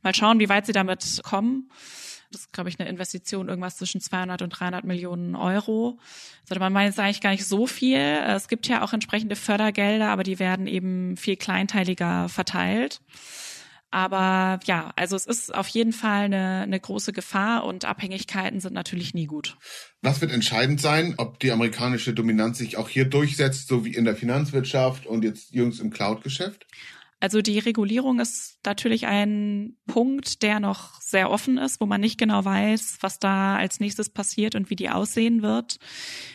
Mal 0.02 0.14
schauen, 0.14 0.40
wie 0.40 0.48
weit 0.48 0.66
sie 0.66 0.72
damit 0.72 1.20
kommen. 1.22 1.70
Das 2.30 2.42
ist, 2.42 2.52
glaube 2.52 2.68
ich, 2.68 2.78
eine 2.78 2.88
Investition 2.88 3.48
irgendwas 3.48 3.76
zwischen 3.76 4.00
200 4.00 4.42
und 4.42 4.50
300 4.50 4.84
Millionen 4.84 5.36
Euro. 5.36 5.98
Sollte 6.44 6.60
man 6.60 6.72
meinen, 6.72 6.90
ist 6.90 6.98
eigentlich 6.98 7.20
gar 7.20 7.30
nicht 7.30 7.46
so 7.46 7.66
viel. 7.66 7.98
Es 7.98 8.48
gibt 8.48 8.66
ja 8.66 8.82
auch 8.82 8.92
entsprechende 8.92 9.36
Fördergelder, 9.36 10.08
aber 10.08 10.22
die 10.22 10.38
werden 10.38 10.66
eben 10.66 11.16
viel 11.16 11.36
kleinteiliger 11.36 12.28
verteilt. 12.28 13.00
Aber 13.90 14.58
ja, 14.66 14.92
also 14.96 15.16
es 15.16 15.26
ist 15.26 15.54
auf 15.54 15.68
jeden 15.68 15.92
Fall 15.92 16.24
eine, 16.24 16.62
eine 16.62 16.78
große 16.78 17.12
Gefahr 17.12 17.64
und 17.64 17.84
Abhängigkeiten 17.84 18.60
sind 18.60 18.74
natürlich 18.74 19.14
nie 19.14 19.26
gut. 19.26 19.56
Was 20.02 20.20
wird 20.20 20.32
entscheidend 20.32 20.80
sein, 20.80 21.14
ob 21.18 21.38
die 21.38 21.52
amerikanische 21.52 22.12
Dominanz 22.12 22.58
sich 22.58 22.76
auch 22.76 22.88
hier 22.88 23.04
durchsetzt, 23.04 23.68
so 23.68 23.84
wie 23.84 23.94
in 23.94 24.04
der 24.04 24.16
Finanzwirtschaft 24.16 25.06
und 25.06 25.24
jetzt 25.24 25.52
jüngst 25.52 25.80
im 25.80 25.90
Cloud-Geschäft? 25.90 26.66
Also 27.18 27.40
die 27.40 27.58
Regulierung 27.58 28.20
ist 28.20 28.58
natürlich 28.64 29.06
ein 29.06 29.76
Punkt, 29.86 30.42
der 30.42 30.60
noch 30.60 31.00
sehr 31.00 31.30
offen 31.30 31.56
ist, 31.56 31.80
wo 31.80 31.86
man 31.86 32.00
nicht 32.00 32.18
genau 32.18 32.44
weiß, 32.44 32.98
was 33.00 33.18
da 33.18 33.56
als 33.56 33.80
nächstes 33.80 34.10
passiert 34.10 34.54
und 34.54 34.68
wie 34.68 34.76
die 34.76 34.90
aussehen 34.90 35.40
wird. 35.42 35.78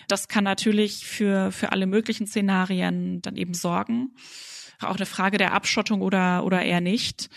Das 0.07 0.27
kann 0.27 0.43
natürlich 0.43 1.05
für, 1.05 1.51
für 1.51 1.71
alle 1.71 1.85
möglichen 1.85 2.25
Szenarien 2.25 3.21
dann 3.21 3.35
eben 3.35 3.53
sorgen. 3.53 4.15
Auch 4.79 4.95
eine 4.95 5.05
Frage 5.05 5.37
der 5.37 5.53
Abschottung 5.53 6.01
oder, 6.01 6.43
oder 6.43 6.63
eher 6.63 6.81
nicht. 6.81 7.29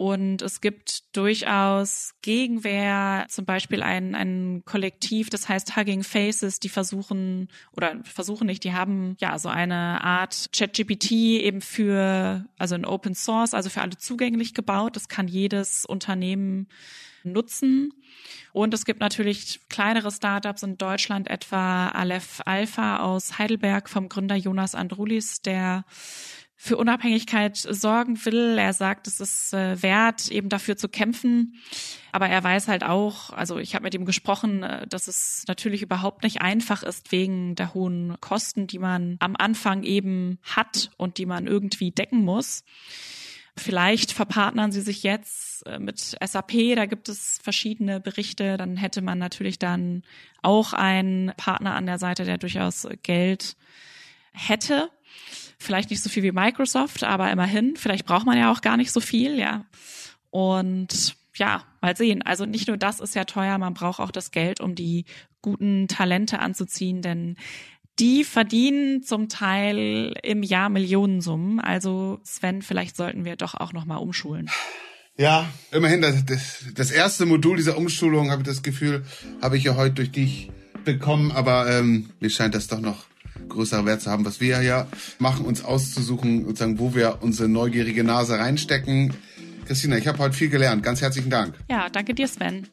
Und 0.00 0.40
es 0.40 0.62
gibt 0.62 1.14
durchaus 1.14 2.14
Gegenwehr, 2.22 3.26
zum 3.28 3.44
Beispiel 3.44 3.82
ein, 3.82 4.14
ein 4.14 4.62
Kollektiv, 4.64 5.28
das 5.28 5.46
heißt 5.46 5.76
Hugging 5.76 6.04
Faces, 6.04 6.58
die 6.58 6.70
versuchen, 6.70 7.48
oder 7.76 8.00
versuchen 8.04 8.46
nicht, 8.46 8.64
die 8.64 8.72
haben 8.72 9.14
ja 9.20 9.38
so 9.38 9.50
eine 9.50 10.02
Art 10.02 10.48
ChatGPT 10.56 11.10
eben 11.12 11.60
für, 11.60 12.46
also 12.56 12.76
ein 12.76 12.86
Open 12.86 13.14
Source, 13.14 13.52
also 13.52 13.68
für 13.68 13.82
alle 13.82 13.98
zugänglich 13.98 14.54
gebaut. 14.54 14.96
Das 14.96 15.08
kann 15.08 15.28
jedes 15.28 15.84
Unternehmen 15.84 16.68
nutzen. 17.22 17.92
Und 18.54 18.72
es 18.72 18.86
gibt 18.86 19.00
natürlich 19.00 19.60
kleinere 19.68 20.10
Startups 20.10 20.62
in 20.62 20.78
Deutschland, 20.78 21.28
etwa 21.28 21.88
Aleph 21.88 22.40
Alpha 22.46 23.00
aus 23.00 23.38
Heidelberg 23.38 23.90
vom 23.90 24.08
Gründer 24.08 24.36
Jonas 24.36 24.74
Andrulis, 24.74 25.42
der 25.42 25.84
für 26.62 26.76
Unabhängigkeit 26.76 27.56
sorgen 27.56 28.22
will. 28.26 28.58
Er 28.58 28.74
sagt, 28.74 29.06
es 29.06 29.18
ist 29.18 29.54
äh, 29.54 29.82
wert, 29.82 30.28
eben 30.28 30.50
dafür 30.50 30.76
zu 30.76 30.90
kämpfen. 30.90 31.54
Aber 32.12 32.28
er 32.28 32.44
weiß 32.44 32.68
halt 32.68 32.84
auch, 32.84 33.30
also 33.30 33.56
ich 33.56 33.74
habe 33.74 33.84
mit 33.84 33.94
ihm 33.94 34.04
gesprochen, 34.04 34.62
äh, 34.62 34.86
dass 34.86 35.08
es 35.08 35.44
natürlich 35.48 35.80
überhaupt 35.80 36.22
nicht 36.22 36.42
einfach 36.42 36.82
ist 36.82 37.12
wegen 37.12 37.54
der 37.54 37.72
hohen 37.72 38.14
Kosten, 38.20 38.66
die 38.66 38.78
man 38.78 39.16
am 39.20 39.36
Anfang 39.36 39.84
eben 39.84 40.38
hat 40.42 40.90
und 40.98 41.16
die 41.16 41.24
man 41.24 41.46
irgendwie 41.46 41.92
decken 41.92 42.26
muss. 42.26 42.62
Vielleicht 43.56 44.12
verpartnern 44.12 44.70
sie 44.70 44.82
sich 44.82 45.02
jetzt 45.02 45.66
äh, 45.66 45.78
mit 45.78 45.98
SAP, 45.98 46.76
da 46.76 46.84
gibt 46.84 47.08
es 47.08 47.40
verschiedene 47.42 48.00
Berichte, 48.00 48.58
dann 48.58 48.76
hätte 48.76 49.00
man 49.00 49.18
natürlich 49.18 49.58
dann 49.58 50.02
auch 50.42 50.74
einen 50.74 51.32
Partner 51.38 51.74
an 51.74 51.86
der 51.86 51.98
Seite, 51.98 52.26
der 52.26 52.36
durchaus 52.36 52.86
Geld 53.02 53.56
hätte. 54.32 54.90
Vielleicht 55.62 55.90
nicht 55.90 56.02
so 56.02 56.08
viel 56.08 56.22
wie 56.22 56.32
Microsoft, 56.32 57.04
aber 57.04 57.30
immerhin. 57.30 57.76
Vielleicht 57.76 58.06
braucht 58.06 58.24
man 58.24 58.38
ja 58.38 58.50
auch 58.50 58.62
gar 58.62 58.78
nicht 58.78 58.92
so 58.92 59.00
viel, 59.00 59.38
ja. 59.38 59.66
Und 60.30 61.16
ja, 61.34 61.64
mal 61.82 61.94
sehen. 61.94 62.22
Also 62.22 62.46
nicht 62.46 62.66
nur 62.66 62.78
das 62.78 62.98
ist 62.98 63.14
ja 63.14 63.24
teuer, 63.24 63.58
man 63.58 63.74
braucht 63.74 64.00
auch 64.00 64.10
das 64.10 64.30
Geld, 64.30 64.60
um 64.60 64.74
die 64.74 65.04
guten 65.42 65.86
Talente 65.86 66.38
anzuziehen, 66.38 67.02
denn 67.02 67.36
die 67.98 68.24
verdienen 68.24 69.02
zum 69.02 69.28
Teil 69.28 70.14
im 70.22 70.42
Jahr 70.42 70.70
Millionensummen. 70.70 71.60
Also 71.60 72.20
Sven, 72.24 72.62
vielleicht 72.62 72.96
sollten 72.96 73.26
wir 73.26 73.36
doch 73.36 73.54
auch 73.54 73.74
noch 73.74 73.84
mal 73.84 73.96
umschulen. 73.96 74.50
Ja, 75.18 75.46
immerhin 75.72 76.00
das, 76.00 76.24
das, 76.24 76.64
das 76.74 76.90
erste 76.90 77.26
Modul 77.26 77.58
dieser 77.58 77.76
Umschulung, 77.76 78.30
habe 78.30 78.40
ich 78.40 78.48
das 78.48 78.62
Gefühl, 78.62 79.04
habe 79.42 79.58
ich 79.58 79.64
ja 79.64 79.76
heute 79.76 79.96
durch 79.96 80.10
dich 80.10 80.50
bekommen, 80.86 81.30
aber 81.30 81.70
ähm, 81.70 82.08
mir 82.20 82.30
scheint 82.30 82.54
das 82.54 82.68
doch 82.68 82.80
noch 82.80 83.04
größere 83.48 83.86
Wert 83.86 84.02
zu 84.02 84.10
haben, 84.10 84.24
was 84.24 84.40
wir 84.40 84.62
ja 84.62 84.86
machen, 85.18 85.44
uns 85.44 85.64
auszusuchen, 85.64 86.44
sozusagen, 86.44 86.78
wo 86.78 86.94
wir 86.94 87.18
unsere 87.20 87.48
neugierige 87.48 88.04
Nase 88.04 88.38
reinstecken. 88.38 89.14
Christina, 89.66 89.96
ich 89.96 90.06
habe 90.06 90.18
heute 90.18 90.36
viel 90.36 90.48
gelernt. 90.48 90.82
Ganz 90.82 91.00
herzlichen 91.00 91.30
Dank. 91.30 91.54
Ja, 91.68 91.88
danke 91.88 92.14
dir, 92.14 92.26
Sven. 92.26 92.66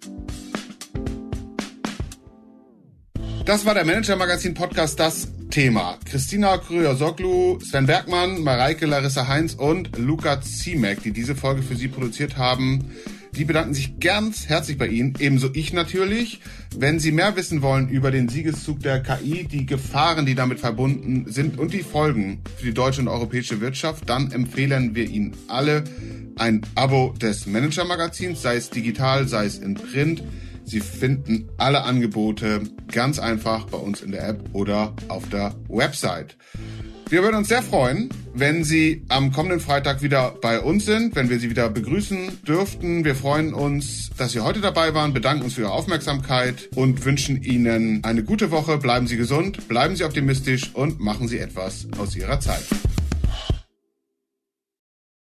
Das 3.45 3.65
war 3.65 3.73
der 3.73 3.85
Manager 3.85 4.17
Magazin 4.17 4.53
Podcast 4.53 4.99
Das 4.99 5.29
Thema. 5.49 5.97
Christina 6.03 6.57
Krüger-Soglu, 6.57 7.59
Sven 7.61 7.85
Bergmann, 7.85 8.41
Mareike 8.41 8.85
Larissa 8.85 9.27
Heinz 9.27 9.53
und 9.53 9.97
Luca 9.97 10.41
Ziemek, 10.41 11.01
die 11.01 11.11
diese 11.11 11.35
Folge 11.35 11.61
für 11.61 11.75
Sie 11.75 11.87
produziert 11.87 12.37
haben. 12.37 12.91
Die 13.37 13.45
bedanken 13.45 13.75
sich 13.75 13.99
ganz 13.99 14.49
herzlich 14.49 14.79
bei 14.79 14.87
Ihnen, 14.87 15.13
ebenso 15.19 15.49
ich 15.53 15.71
natürlich. 15.71 16.41
Wenn 16.75 16.99
Sie 16.99 17.11
mehr 17.11 17.35
wissen 17.35 17.61
wollen 17.61 17.87
über 17.87 18.09
den 18.09 18.29
Siegeszug 18.29 18.79
der 18.79 19.03
KI, 19.03 19.43
die 19.43 19.67
Gefahren, 19.67 20.25
die 20.25 20.33
damit 20.33 20.59
verbunden 20.59 21.31
sind 21.31 21.59
und 21.59 21.71
die 21.71 21.83
Folgen 21.83 22.41
für 22.55 22.65
die 22.65 22.73
deutsche 22.73 23.01
und 23.01 23.07
europäische 23.07 23.61
Wirtschaft, 23.61 24.09
dann 24.09 24.31
empfehlen 24.31 24.95
wir 24.95 25.07
Ihnen 25.07 25.35
alle 25.47 25.83
ein 26.37 26.61
Abo 26.73 27.13
des 27.21 27.45
Manager 27.45 27.85
Magazins, 27.85 28.41
sei 28.41 28.55
es 28.55 28.71
digital, 28.71 29.27
sei 29.27 29.45
es 29.45 29.59
in 29.59 29.75
Print. 29.75 30.23
Sie 30.63 30.79
finden 30.79 31.47
alle 31.57 31.83
Angebote 31.83 32.61
ganz 32.91 33.19
einfach 33.19 33.65
bei 33.65 33.77
uns 33.77 34.01
in 34.01 34.11
der 34.13 34.27
App 34.27 34.49
oder 34.53 34.95
auf 35.09 35.29
der 35.29 35.53
Website. 35.69 36.37
Wir 37.09 37.23
würden 37.23 37.37
uns 37.37 37.47
sehr 37.47 37.63
freuen, 37.63 38.09
wenn 38.33 38.65
Sie 38.65 39.03
am 39.07 39.31
kommenden 39.31 39.61
Freitag 39.61 40.01
wieder 40.01 40.35
bei 40.41 40.59
uns 40.59 40.85
sind, 40.85 41.15
wenn 41.15 41.29
wir 41.29 41.39
Sie 41.39 41.49
wieder 41.49 41.69
begrüßen 41.69 42.43
dürften. 42.45 43.05
Wir 43.05 43.15
freuen 43.15 43.53
uns, 43.53 44.09
dass 44.17 44.33
Sie 44.33 44.41
heute 44.41 44.59
dabei 44.59 44.93
waren, 44.93 45.13
bedanken 45.13 45.43
uns 45.43 45.53
für 45.53 45.61
Ihre 45.61 45.71
Aufmerksamkeit 45.71 46.67
und 46.75 47.05
wünschen 47.05 47.41
Ihnen 47.41 48.03
eine 48.03 48.23
gute 48.23 48.51
Woche. 48.51 48.77
Bleiben 48.77 49.07
Sie 49.07 49.15
gesund, 49.15 49.69
bleiben 49.69 49.95
Sie 49.95 50.03
optimistisch 50.03 50.71
und 50.73 50.99
machen 50.99 51.29
Sie 51.29 51.39
etwas 51.39 51.87
aus 51.97 52.13
Ihrer 52.13 52.41
Zeit. 52.41 52.65